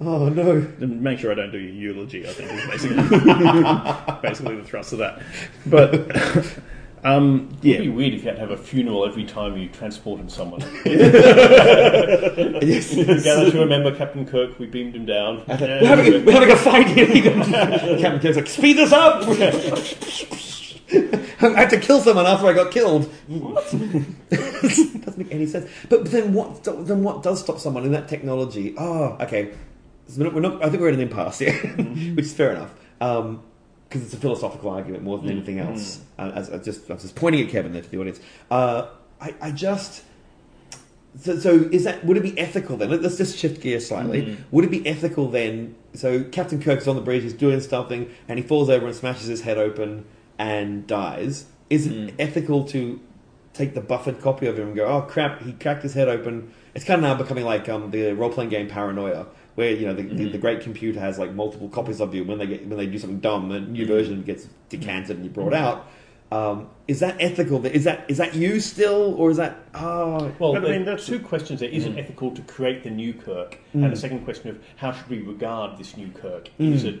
[0.00, 0.50] Oh no.
[0.80, 2.26] And make sure I don't do your eulogy.
[2.28, 2.96] I think is basically
[4.22, 5.22] basically the thrust of that.
[5.66, 5.92] But
[7.06, 10.30] um, It'd be weird if you had to have a funeral every time you transported
[10.30, 10.60] someone.
[12.66, 12.94] Yes.
[12.94, 14.58] Gather to remember Captain Kirk.
[14.58, 15.44] We beamed him down.
[15.46, 17.06] We're having, we're having a fight here.
[18.00, 19.22] Captain Kirk's like, speed this up!
[20.88, 23.04] I had to kill someone after I got killed.
[23.28, 23.64] What?
[24.30, 25.70] Doesn't make any sense.
[25.88, 26.64] But then what?
[26.64, 28.74] Then what does stop someone in that technology?
[28.78, 29.52] Oh, okay.
[30.08, 31.52] So we're not, we're not, I think we're at an impasse here,
[32.14, 32.74] which is fair enough.
[33.88, 36.00] Because it's a philosophical argument more than anything else.
[36.18, 38.18] Uh, as, I just, I was just pointing at Kevin there to the audience.
[38.50, 38.88] Uh,
[39.20, 40.02] I, I just.
[41.20, 42.90] So, so is that would it be ethical then?
[42.90, 44.36] Let- Let's just shift gears slightly.
[44.50, 45.74] Would it be ethical then?
[45.94, 48.94] So Captain Kirk is on the bridge, he's doing something, and he falls over and
[48.94, 50.04] smashes his head open
[50.38, 51.46] and dies.
[51.70, 53.00] Is it ethical to
[53.54, 56.52] take the buffered copy of him and go, "Oh crap, he cracked his head open"?
[56.74, 59.26] It's kind of now becoming like um, the role playing game Paranoia,
[59.56, 60.40] where you know the, the, the mm-hmm.
[60.40, 62.24] great computer has like multiple copies of you.
[62.24, 63.92] When they get when they do something dumb, a new mm-hmm.
[63.92, 65.64] version gets decanted and you brought mm-hmm.
[65.64, 65.88] out.
[66.30, 67.64] Um, is that ethical?
[67.66, 70.32] Is that is that you still, or is that oh?
[70.38, 71.68] Well, But I there mean, are two questions there.
[71.68, 73.58] Is it ethical to create the new Kirk?
[73.74, 73.84] Mm.
[73.84, 76.50] And the second question of how should we regard this new Kirk?
[76.58, 76.72] Mm.
[76.72, 77.00] Is it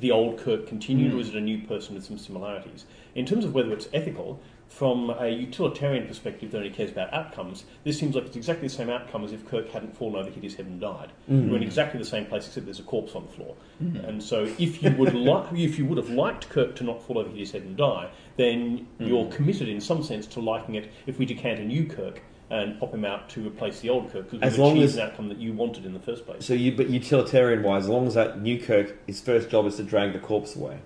[0.00, 1.16] the old Kirk continued, mm.
[1.16, 2.84] or is it a new person with some similarities?
[3.14, 7.64] In terms of whether it's ethical, from a utilitarian perspective that only cares about outcomes,
[7.84, 10.44] this seems like it's exactly the same outcome as if Kirk hadn't fallen over, hit
[10.44, 11.10] his head, and died.
[11.28, 11.50] Mm.
[11.50, 13.56] We're in exactly the same place, except there's a corpse on the floor.
[13.82, 14.08] Mm.
[14.08, 17.18] And so, if you would like, if you would have liked Kirk to not fall
[17.18, 19.08] over, hit his head, and die, then mm.
[19.08, 20.92] you're committed in some sense to liking it.
[21.06, 24.30] If we decant a new Kirk and pop him out to replace the old Kirk,
[24.30, 26.44] because As we've long achieved as- an outcome that you wanted in the first place.
[26.44, 29.76] So you, but utilitarian wise, as long as that new Kirk, his first job is
[29.76, 30.78] to drag the corpse away.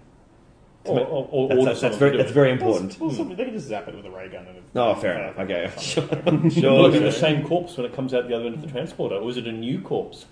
[0.85, 2.99] Or, or, or That's, order that's, that's very that's very important.
[2.99, 3.16] Well, hmm.
[3.16, 4.47] something- they can just zap it with a ray gun.
[4.49, 5.39] And it- Oh, fair enough.
[5.39, 6.95] Okay, sure, Will sure.
[6.95, 9.30] it the same corpse when it comes out the other end of the transporter, or
[9.30, 10.24] is it a new corpse?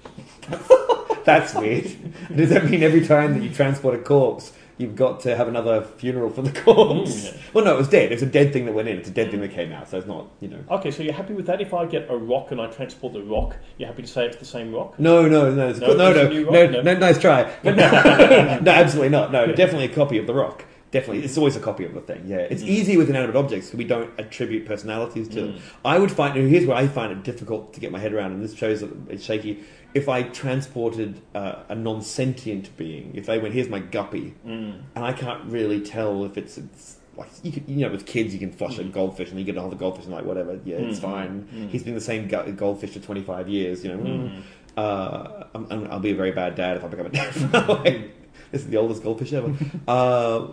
[1.25, 1.95] That's weird.
[2.35, 5.83] Does that mean every time that you transport a corpse, you've got to have another
[5.83, 7.12] funeral for the corpse?
[7.12, 7.41] Mm, yeah.
[7.53, 8.12] Well, no, it was dead.
[8.12, 8.97] It's a dead thing that went in.
[8.99, 9.89] It's a dead thing that came out.
[9.89, 10.64] So it's not, you know.
[10.70, 11.61] Okay, so you're happy with that?
[11.61, 14.37] If I get a rock and I transport the rock, you're happy to say it's
[14.39, 14.99] the same rock?
[14.99, 16.70] No, no, no, it's No, no, no, no, rock?
[16.70, 16.95] no, No.
[16.99, 17.51] Nice try.
[17.62, 19.33] But no, no, absolutely not.
[19.33, 20.64] No, definitely a copy of the rock.
[20.91, 22.24] Definitely, it's always a copy of the thing.
[22.26, 25.61] Yeah, it's easy with inanimate objects because we don't attribute personalities to them.
[25.85, 28.43] I would find here's where I find it difficult to get my head around, and
[28.43, 29.62] this shows that it's shaky.
[29.93, 35.12] If I transported uh, a non-sentient being, if they went, "Here's my guppy," and I
[35.12, 38.53] can't really tell if it's, it's like you, could, you know, with kids you can
[38.53, 41.68] flush a goldfish and you get another goldfish and like whatever, yeah, it's fine.
[41.72, 44.30] He's been the same gu- goldfish for 25 years, you know.
[44.76, 48.11] Uh, I'm, I'm, I'll be a very bad dad if I become a dad.
[48.53, 49.53] this is the oldest goldfish ever.
[49.88, 50.47] uh,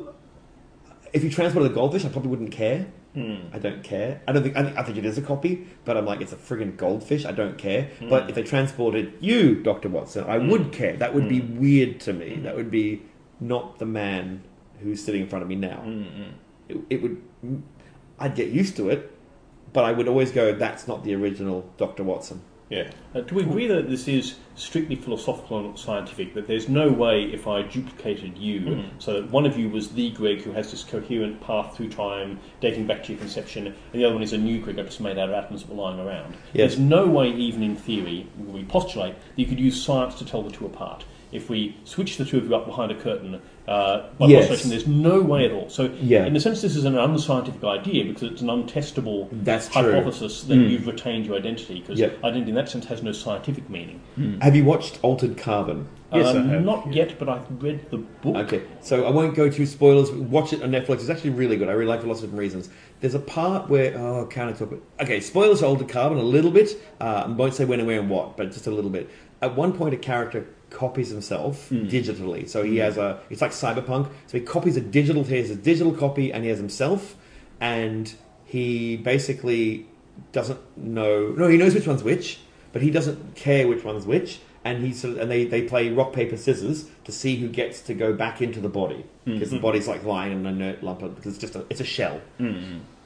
[1.13, 2.87] if you transported a goldfish, I probably wouldn't care.
[3.17, 3.47] Hmm.
[3.51, 4.21] I don't care.
[4.27, 4.55] I don't think.
[4.55, 7.25] I think, I think it is a copy, but I'm like, it's a friggin' goldfish.
[7.25, 7.89] I don't care.
[7.97, 8.09] Hmm.
[8.09, 10.69] But if they transported you, Doctor Watson, I would hmm.
[10.69, 10.95] care.
[10.97, 12.35] That would be weird to me.
[12.35, 13.01] That would be
[13.39, 14.43] not the man
[14.81, 15.83] who's sitting in front of me now.
[16.69, 17.19] It, it would.
[18.19, 19.11] I'd get used to it,
[19.73, 22.91] but I would always go, "That's not the original Doctor Watson." Yeah.
[23.15, 26.33] Uh, do we agree that this is strictly philosophical and not scientific?
[26.33, 30.11] That there's no way if I duplicated you, so that one of you was the
[30.11, 34.03] Greg who has this coherent path through time dating back to your conception, and the
[34.03, 36.35] other one is a new Greg just made out of atoms that were lying around.
[36.53, 36.75] Yes.
[36.75, 40.43] There's no way, even in theory, we postulate that you could use science to tell
[40.43, 41.05] the two apart.
[41.31, 44.47] If we switch the two of you up behind a curtain, uh, by Yes.
[44.47, 45.67] postulation, there's no way at all.
[45.69, 46.25] So, Yeah.
[46.25, 49.91] in a sense, this is an unscientific idea because it's an untestable That's true.
[49.91, 52.23] hypothesis that you've retained your identity because Yep.
[52.23, 53.99] identity in that sense has no scientific meaning.
[54.41, 55.87] Have you watched Altered Carbon?
[56.13, 57.03] Yes, I um, have, not yeah.
[57.03, 58.37] yet, but I've read the book.
[58.37, 60.09] Okay, so I won't go to spoilers.
[60.09, 61.01] Watch it on Netflix.
[61.01, 61.67] It's actually really good.
[61.67, 62.69] I really like it for lots of different reasons.
[63.01, 64.71] There's a part where oh, can I talk?
[64.71, 66.81] About, okay, spoilers for Altered Carbon a little bit.
[67.01, 69.09] Uh, I won't say when and where and what, but just a little bit.
[69.41, 70.47] At one point, a character
[70.77, 71.87] copies himself hmm.
[71.87, 72.47] digitally.
[72.47, 72.85] So he hmm.
[72.85, 73.19] has a.
[73.29, 74.09] It's like cyberpunk.
[74.27, 75.23] So he copies a digital.
[75.23, 77.15] He has a digital copy, and he has himself,
[77.59, 78.13] and
[78.45, 79.87] he basically
[80.31, 81.29] doesn't know.
[81.29, 82.39] No, he knows which one's which,
[82.73, 84.39] but he doesn't care which one's which.
[84.67, 87.79] and he sort of, and they, they play rock paper scissors to see who gets
[87.81, 90.83] to go back into the body hmm, because the body's like lying in an inert
[90.83, 92.19] lump because it's just a, it's a shell.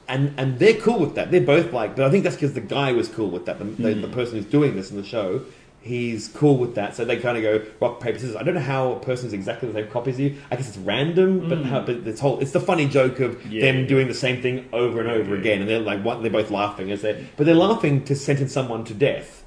[0.08, 1.30] And and they're cool with that.
[1.30, 3.58] They're both like, but I think that's because the guy was cool with that.
[3.58, 5.44] The, the, the person who's doing this in the show,
[5.82, 6.94] he's cool with that.
[6.96, 8.36] So they kind of go rock paper scissors.
[8.36, 10.36] I don't know how a person is exactly the same copy as you.
[10.50, 11.64] I guess it's random, but mm.
[11.64, 12.38] how, but it's whole.
[12.40, 13.72] It's the funny joke of Yeah.
[13.72, 15.40] them doing the same thing over and over Yeah.
[15.40, 18.52] again, and they're like, what, they're both laughing as they, but they're laughing to sentence
[18.52, 19.44] someone to death.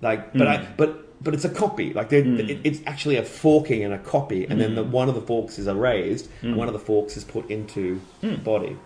[0.00, 0.76] Like, but I, mm.
[0.76, 1.92] but but it's a copy.
[1.92, 2.48] Like, mm.
[2.48, 5.58] it, it's actually a forking and a copy, and then the, one of the forks
[5.58, 8.76] is erased, and one of the forks is put into the body.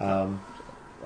[0.00, 0.40] Um,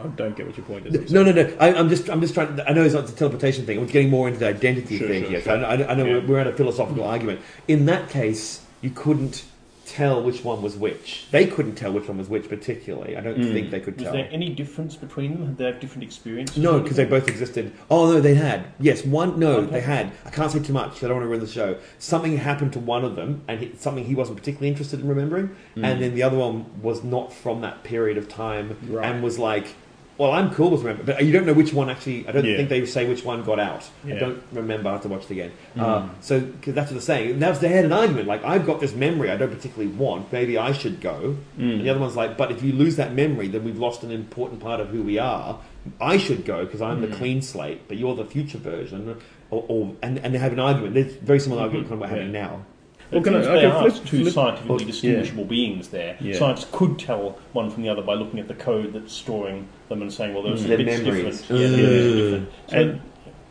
[0.03, 1.11] I don't get what your point is.
[1.13, 1.57] no, no, no.
[1.61, 2.61] I, I'm just, I'm just trying.
[2.61, 3.79] I know it's not the teleportation thing.
[3.79, 5.41] I'm getting more into the identity Sure, thing sure, here.
[5.43, 5.61] sure.
[5.61, 6.13] So I, I, I know Yeah.
[6.19, 7.41] we're, we're at a philosophical argument.
[7.67, 9.45] In that case, you couldn't
[9.87, 11.27] tell which one was which.
[11.31, 13.17] They couldn't tell which one was which particularly.
[13.17, 13.53] I don't hmm.
[13.55, 14.13] think they could Was tell.
[14.13, 15.47] there any difference between them?
[15.47, 16.59] Did they have different experiences?
[16.59, 17.73] No, because they both existed.
[17.91, 18.67] Oh no, they had.
[18.79, 19.39] Yes, one.
[19.39, 19.71] No, Okay.
[19.71, 20.13] they had.
[20.27, 21.03] I can't say too much.
[21.03, 21.79] I don't want to ruin the show.
[21.99, 25.57] Something happened to one of them, and he, something he wasn't particularly interested in remembering,
[25.75, 25.85] hmm.
[25.85, 29.07] and then the other one was not from that period of time, Right.
[29.11, 29.75] and was like,
[30.19, 32.27] "Well, I'm cool with remember," but you don't know which one actually.
[32.29, 32.57] I don't Yeah.
[32.57, 33.89] think they say which one got out.
[34.07, 34.91] I don't remember.
[34.91, 35.53] I have to watch it again.
[35.79, 37.31] Uh, so because that's what they're saying.
[37.31, 38.27] And that was they had an argument.
[38.27, 40.33] Like I've got this memory I don't particularly want.
[40.33, 41.37] Maybe I should go.
[41.57, 41.71] Hmm.
[41.71, 44.11] And the other one's like, but if you lose that memory, then we've lost an
[44.11, 45.59] important part of who we are.
[46.01, 47.15] I should go because I'm the hmm.
[47.15, 49.21] clean slate, but you're the future version.
[49.51, 50.95] Or, or and, and they have an argument.
[50.95, 51.95] There's very similar argument mm-hmm.
[51.95, 52.43] kind of what we're having Yeah.
[52.43, 52.65] now.
[53.11, 54.87] Well, can I- seems I they can are flip- two flip- scientifically oh, yeah.
[54.87, 56.17] distinguishable beings there.
[56.21, 56.39] Yeah.
[56.39, 60.03] Scientists could tell one from the other by looking at the code that's storing them
[60.03, 61.41] and saying, well, those Their bits memories.
[61.41, 61.63] different.
[61.63, 62.51] Yeah, their bits are different.
[62.69, 63.01] So And,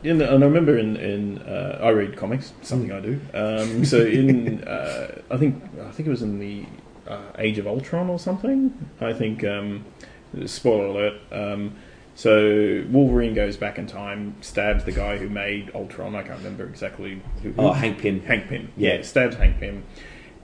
[0.03, 3.19] in the, and I remember in, in uh, I read comics, something I do.
[3.33, 6.65] Um, so in uh, I think I think it was in the
[7.07, 8.71] uh, Age of Ultron or something.
[9.01, 9.85] I think um,
[10.45, 11.13] spoiler alert.
[11.31, 11.75] Um,
[12.17, 16.15] so Wolverine goes back in time, stabs the guy who made Ultron.
[16.15, 17.53] I can't remember exactly who.
[17.59, 18.21] Oh, Hank Pym.
[18.21, 18.71] Hank Pym.
[18.75, 18.95] Yeah.
[18.95, 19.83] Yeah, stabs Hank Pym.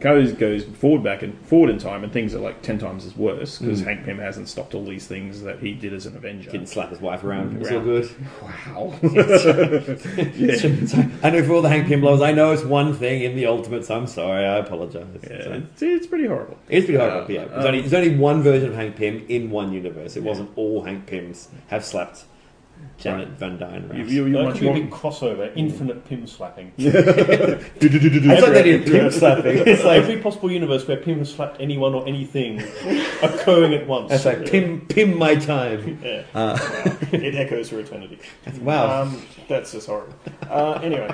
[0.04, 3.16] Goes goes forward back and forward in time, and things are like ten times as
[3.16, 3.86] worse because Mm.
[3.86, 6.52] Hank Pym hasn't stopped all these things that he did as an Avenger.
[6.52, 7.62] Didn't slap his wife around.
[7.62, 8.10] It's all good.
[8.42, 8.94] Wow.
[11.24, 13.46] I know for all the Hank Pym blows, I know it's one thing in the
[13.46, 13.90] Ultimates.
[13.90, 14.46] I'm sorry.
[14.46, 15.06] I apologize.
[15.24, 16.58] Yeah, It's, it's, it's pretty horrible.
[16.70, 17.46] It's pretty horrible, Uh, yeah.
[17.46, 20.18] There's, um, only, there's only one version of Hank Pym in one universe.
[20.18, 22.26] It wasn't all Hank Pyms have slapped
[22.98, 24.10] Janet Van Dyne You, around.
[24.12, 24.80] you, you that much could be a more.
[24.82, 26.72] big crossover, infinite Pym slapping.
[26.78, 29.58] it's like they did Pym slapping.
[29.68, 32.60] It's like, Every possible universe where Pym has slapped anyone or anything
[33.22, 34.12] occurring at once.
[34.12, 36.00] it's like pim Pym my time.
[36.04, 36.24] Yeah.
[36.34, 36.58] Uh,
[37.12, 38.20] it echoes for eternity.
[38.62, 39.04] wow.
[39.04, 40.14] Um, that's just horrible.
[40.50, 41.14] Uh, anyway,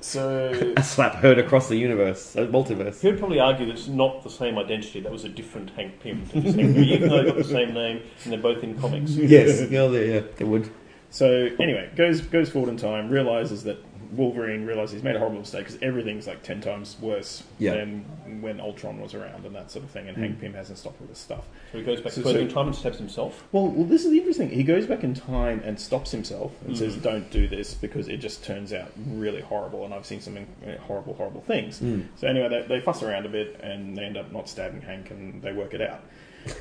[0.00, 3.00] so a slap heard across the universe, uh, multiverse.
[3.00, 5.00] He would probably argue that it's not the same identity.
[5.00, 6.26] That was a different Hank Pym.
[6.28, 8.78] to this Hank Pym, Even though they've got the same name and they're both in
[8.78, 9.12] comics.
[9.12, 10.68] Yes, yeah, yeah, it would.
[11.16, 13.78] So anyway, goes goes forward in time, realizes that
[14.12, 17.72] Wolverine realizes he's made a horrible mistake because everything's like ten times worse Yeah.
[17.74, 18.04] than
[18.42, 20.08] when Ultron was around and that sort of thing.
[20.08, 20.40] And Hank mm.
[20.42, 21.46] Pym hasn't stopped all this stuff.
[21.72, 23.44] So he goes back So- further so- in time and stabs himself.
[23.50, 24.50] Well, well, this is the interesting.
[24.50, 26.78] He goes back in time and stops himself and mm.
[26.78, 30.36] says, "Don't do this because it just turns out really horrible." And I've seen some
[30.36, 31.80] uh, horrible, horrible things.
[31.80, 32.08] Mm.
[32.16, 35.10] So anyway, they, they fuss around a bit and they end up not stabbing Hank
[35.10, 36.02] and they work it out.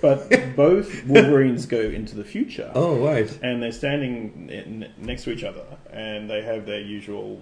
[0.01, 2.71] But both Wolverines go into the future.
[2.75, 3.29] Oh, right.
[3.41, 7.41] and they're standing in, next to each other, and they have their usual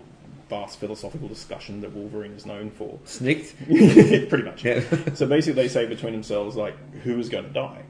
[0.49, 2.99] vast philosophical discussion that Wolverine is known for.
[3.05, 3.55] Snicked.
[3.65, 4.63] Pretty much.
[4.63, 4.81] Yeah.
[5.15, 7.83] So basically, they say between themselves, like, who is going to die?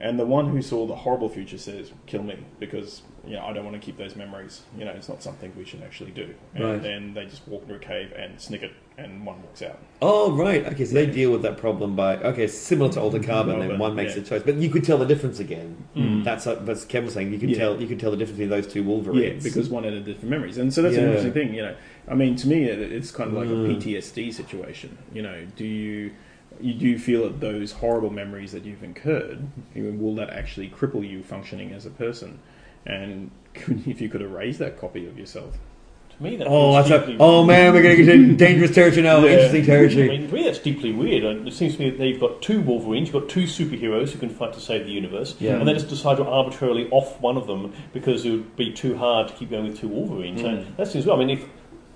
[0.00, 3.52] And the one who saw the horrible future says, "Kill me," because you know I
[3.54, 4.62] don't want to keep those memories.
[4.76, 6.34] You know, it's not something we should actually do.
[6.54, 6.82] And Right.
[6.82, 9.78] then they just walk into a cave and snick it, and one walks out.
[10.00, 10.64] Oh, right.
[10.66, 13.78] Okay, so they deal with that problem by okay, similar to Altered Carbon, and Carbon,
[13.78, 14.22] one makes yeah.
[14.22, 16.22] a choice, but you could tell the difference again.
[16.24, 17.32] That's what that's Kevin was saying.
[17.32, 17.58] You could Yeah.
[17.58, 19.42] tell you could tell the difference between those two Yeah, Wolverines.
[19.44, 21.02] because one had a different memories, and so that's Yeah.
[21.02, 21.54] an interesting thing.
[21.54, 21.74] You know,
[22.08, 23.64] I mean, to me, it- it's kind of like Mm.
[23.64, 24.96] a PTSD situation.
[25.12, 26.10] You know, do you
[26.60, 29.40] you do feel that those horrible memories that you've incurred
[29.74, 32.38] will that actually cripple you functioning as a person?
[32.86, 35.58] And could, if you could erase that copy of yourself,
[36.18, 39.02] To me, that oh, that's a, oh man, we're going to get into dangerous territory
[39.02, 39.18] now.
[39.24, 39.32] Yeah.
[39.32, 40.08] Interesting I territory.
[40.08, 41.24] mean, to me, that's deeply weird.
[41.46, 44.28] It seems to me that they've got two Wolverines, you've got two superheroes who can
[44.30, 45.56] fight to save the universe, Yeah.
[45.56, 48.96] and they just decide to arbitrarily off one of them because it would be too
[48.96, 50.40] hard to keep going with two Wolverines.
[50.40, 50.76] So Mm.
[50.76, 51.16] that seems well.
[51.16, 51.44] I mean, if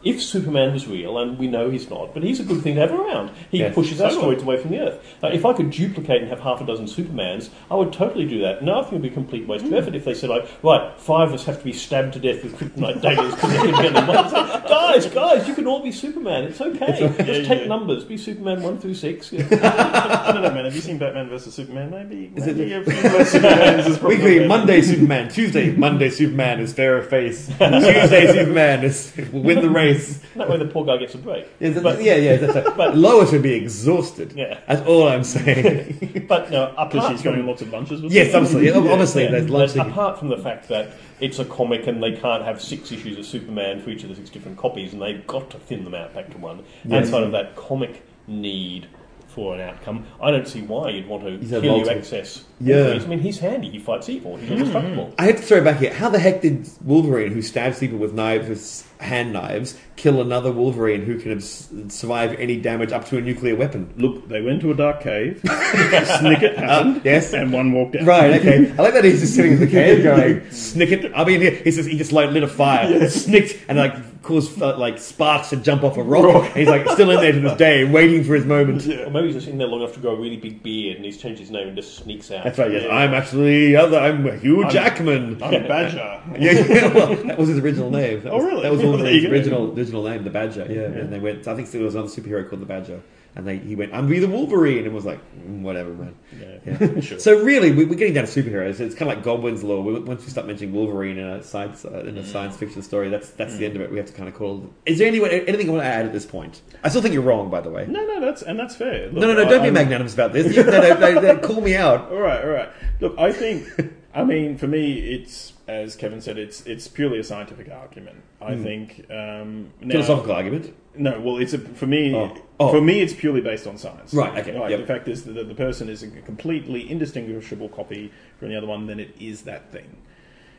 [0.04, 2.80] if Superman was real, and we know he's not, but he's a good thing to
[2.80, 3.30] have around.
[3.50, 4.16] He Yes, pushes totally.
[4.16, 5.16] asteroids away from the Earth.
[5.22, 8.40] Now, if I could duplicate and have half a dozen Supermans, I would totally do
[8.40, 8.62] that.
[8.62, 9.76] No, I think it would be a complete waste of hmm.
[9.76, 12.44] effort if they said, like, right, five of us have to be stabbed to death
[12.44, 14.06] with kryptonite daggers because they can get them.
[14.06, 14.30] Like,
[14.68, 16.44] guys, guys, you can all be Superman.
[16.44, 17.12] It's okay.
[17.24, 17.66] Just take yeah.
[17.66, 18.04] numbers.
[18.04, 19.32] Be Superman one through six.
[19.38, 20.24] Yeah.
[20.24, 20.64] I don't know, man.
[20.64, 21.90] Have you seen Batman versus Superman?
[21.90, 24.46] Maybe, Is maybe a few is Weekly.
[24.46, 29.87] Monday Superman, Tuesday Monday Superman is fairer face, Tuesday Superman is win the race.
[29.92, 30.20] Nice.
[30.36, 31.46] That way the poor guy gets a break.
[31.60, 32.36] Yeah, that- But- yeah, yeah.
[32.36, 32.76] That's right.
[32.76, 34.32] but- Lois would be exhausted.
[34.36, 34.58] Yeah.
[34.66, 36.24] That's all I'm saying.
[36.28, 38.44] But no, Because apart she's from, going on lots of lunches with yes, them.
[38.44, 38.70] obviously.
[38.70, 42.44] Obviously, Yeah, there's but apart from the fact that it's a comic and they can't
[42.44, 45.50] have six issues of Superman for each of the six different copies, and they've got
[45.50, 46.62] to thin them out back to one.
[46.84, 47.06] Yes.
[47.06, 48.86] Outside of that comic need
[49.28, 52.44] for an outcome, I don't see why you'd want to He's kill your multiple- excess.
[52.60, 52.98] Yeah.
[53.00, 53.70] I mean, he's handy.
[53.70, 54.36] He fights evil.
[54.36, 55.06] He's indestructible.
[55.06, 55.14] Mm-hmm.
[55.20, 55.94] I have to throw back here.
[55.94, 60.50] How the heck did Wolverine, who stabs people with knives, with hand knives, kill another
[60.50, 63.92] Wolverine who can survive any damage up to a nuclear weapon?
[63.96, 65.40] Look, they went to a dark cave.
[65.44, 67.02] Snicket uh, happened.
[67.04, 67.32] yes.
[67.32, 68.06] And one walked out.
[68.06, 68.72] Right, okay.
[68.72, 71.12] I like that he's just sitting in the cave going, snicket.
[71.14, 74.60] I mean, he, he, just, he just like lit a fire, snicked, and like caused
[74.60, 76.44] uh, like sparks to jump off a rock.
[76.46, 78.86] And he's like still in there to this day, waiting for his moment.
[78.86, 81.04] Or maybe he's just in there long enough to grow a really big beard, and
[81.04, 82.44] he's changed his name and just sneaks out.
[82.44, 82.86] That's right, yes.
[82.90, 83.98] I'm actually other.
[83.98, 85.42] I'm Hugh I'm- Jackman.
[85.42, 86.22] I'm badger.
[86.38, 88.22] Yeah, yeah, well, that was his original name.
[88.22, 88.62] That Oh, was, really?
[88.62, 89.34] That was There Wolverine's you go.
[89.34, 90.66] original original name, the Badger.
[90.68, 91.48] Yeah, and they went.
[91.48, 93.00] I think there was another superhero called the Badger,
[93.36, 96.76] and they he went, "I'm be the Wolverine," and was like, "Mm, "Whatever, man." Yeah,
[96.80, 97.00] Yeah.
[97.00, 97.18] sure.
[97.18, 98.80] So really, we, we're getting down to superheroes.
[98.80, 99.80] It's kind of like Godwin's law.
[99.80, 103.08] We, once we start mentioning Wolverine in a science uh, in a science fiction story,
[103.10, 103.90] that's that's the end of it.
[103.90, 104.70] We have to kind of call.
[104.84, 104.92] It.
[104.92, 106.62] Is there any, anything you want to add at this point?
[106.82, 107.86] I still think you're wrong, by the way.
[107.86, 109.06] No, no, that's and that's fair.
[109.06, 109.42] Look, No, no, no!
[109.46, 110.56] I- Don't be I'm- magnanimous about this.
[110.56, 112.10] No, no, no, no, call me out.
[112.10, 112.68] All right, all right.
[113.00, 113.66] Look, I think,
[114.14, 118.16] I mean, for me, it's as Kevin said, it's it's purely a scientific argument.
[118.40, 120.74] I think um, now, Philosophical argument.
[120.98, 122.14] No, well, it's a, for me.
[122.14, 122.36] Oh.
[122.60, 122.72] Oh.
[122.72, 124.12] For me, it's purely based on science.
[124.12, 124.80] Right, okay, Right, yep.
[124.80, 128.86] The fact is that the person is a completely indistinguishable copy from the other one.
[128.86, 130.02] Then it is that thing.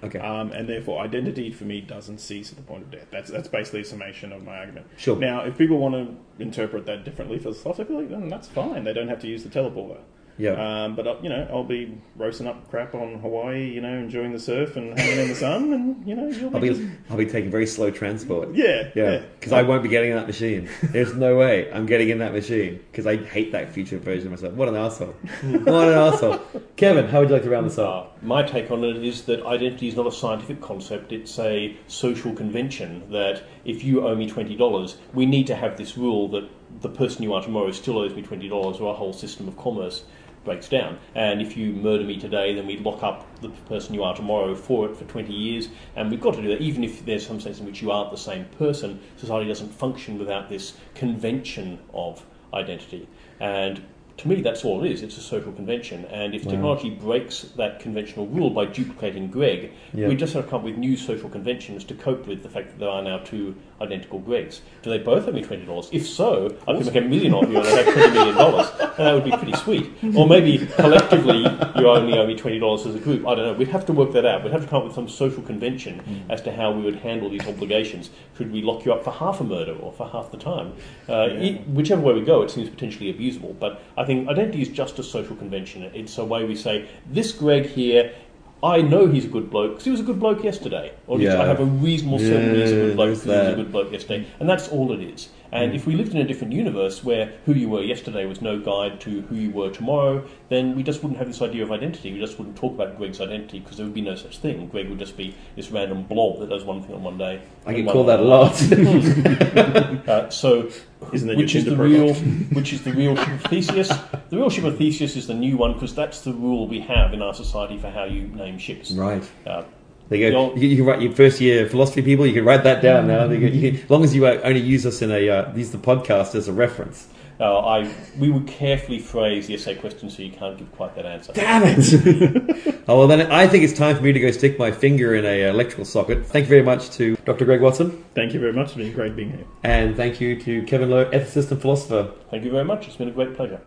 [0.02, 0.20] Okay.
[0.20, 3.08] Um, and therefore, identity for me doesn't cease at the point of death.
[3.12, 4.88] That's that's basically a summation of my argument.
[4.96, 5.18] Sure.
[5.18, 8.86] Now, if people want to interpret that differently philosophically, then that's fine.
[8.86, 10.00] They don't have to use the teleporter.
[10.40, 10.52] Yeah.
[10.86, 13.68] Um, but uh, you know, I'll be roasting up crap on Hawaii.
[13.70, 16.62] You know, enjoying the surf and hanging in the sun, and you know, you'll I'll
[16.62, 16.70] be.
[16.74, 18.56] be I'll be taking very slow transport.
[18.56, 20.70] yeah, Yeah, because I won't be getting in that machine.
[20.82, 24.32] There's no way I'm getting in that machine because I hate that future version of
[24.32, 24.54] myself.
[24.54, 25.08] What an asshole!
[25.44, 26.40] what an asshole!
[26.78, 28.24] Kevin, how would you like to round this Uh, up?
[28.24, 32.34] my take on it is that identity is not a scientific concept, it's a social
[32.34, 36.48] convention that if you owe me $20, we need to have this rule that
[36.82, 40.04] the person you are tomorrow still owes me $20 or our whole system of commerce
[40.44, 40.98] breaks down.
[41.16, 44.56] And if you murder me today, then we lock up the person you are tomorrow
[44.56, 45.70] for it for 20 years.
[45.96, 48.12] And we've got to do that, even if there's some sense in which you aren't
[48.12, 49.00] the same person.
[49.18, 53.08] Society doesn't function without this convention of identity.
[53.40, 53.84] And
[54.18, 55.02] to me, that's all it is.
[55.02, 56.04] It's a social convention.
[56.06, 60.10] And if technology breaks that conventional rule by duplicating Greg, Yeah.
[60.10, 62.70] we just have to come up with new social conventions to cope with the fact
[62.72, 64.62] that there are now two identical Gregs.
[64.84, 65.90] Do they both owe me twenty dollars?
[65.92, 68.68] If so, I could make a million of you and I'd have twenty million dollars,
[68.80, 69.90] and that would be pretty sweet.
[70.16, 71.40] Or maybe collectively
[71.78, 73.28] you only owe me twenty dollars as a group.
[73.28, 73.54] I don't know.
[73.54, 74.44] We'd have to work that out.
[74.44, 77.30] We'd have to come up with some social convention as to how we would handle
[77.30, 78.10] these obligations.
[78.38, 80.74] Should we lock you up for half a murder or for half the time?
[81.08, 83.58] Uh, it- whichever way we go, it seems potentially abusable.
[83.60, 85.84] But I think identity is just a social convention.
[85.94, 88.14] It's a way we say this Greg here.
[88.62, 90.91] I know he's a good bloke because he was a good bloke yesterday.
[91.07, 91.41] Or Yeah.
[91.41, 93.91] I have a reasonable certainty he's a good bloke because he was a good bloke
[93.91, 94.26] yesterday.
[94.39, 95.30] And that's all it is.
[95.52, 98.60] And if we lived in a different universe where who you were yesterday was no
[98.60, 102.14] guide to who you were tomorrow, then we just wouldn't have this idea of identity.
[102.14, 104.68] We just wouldn't talk about Greg's identity because there would be no such thing.
[104.68, 107.41] Greg would just be this random blob that does one thing on one day.
[107.66, 108.50] I and get called that a lot.
[110.10, 110.70] Uh, so,
[111.14, 112.14] Isn't which is the real,
[112.54, 113.89] which is the real ship of Theseus?
[114.30, 117.14] The real ship of Theseus is the new one because that's the rule we have
[117.14, 118.91] in our society for how you name ships.
[118.91, 119.24] right.
[119.45, 119.64] Uh,
[120.10, 120.38] There you go.
[120.49, 122.26] You'll- You, you can write your first year philosophy people.
[122.26, 123.26] You can write that down now.
[123.30, 125.55] You can- you can- as long as you uh, only use us in a uh,
[125.55, 127.07] use the podcast as a reference.
[127.39, 131.05] uh, I we would carefully phrase the essay question so you can't give quite that
[131.05, 131.32] answer.
[131.34, 132.82] Damn it!
[132.89, 135.24] oh well, then I think it's time for me to go stick my finger in
[135.26, 136.26] a uh, electrical socket.
[136.26, 137.45] Thank you very much to Dr.
[137.45, 138.68] Greg Watson, Thank you very much.
[138.70, 139.45] It's been great being here.
[139.64, 142.12] and thank you to Kevin Lowe, ethicist and philosopher.
[142.32, 142.88] Thank you very much.
[142.88, 143.62] It's been a great pleasure.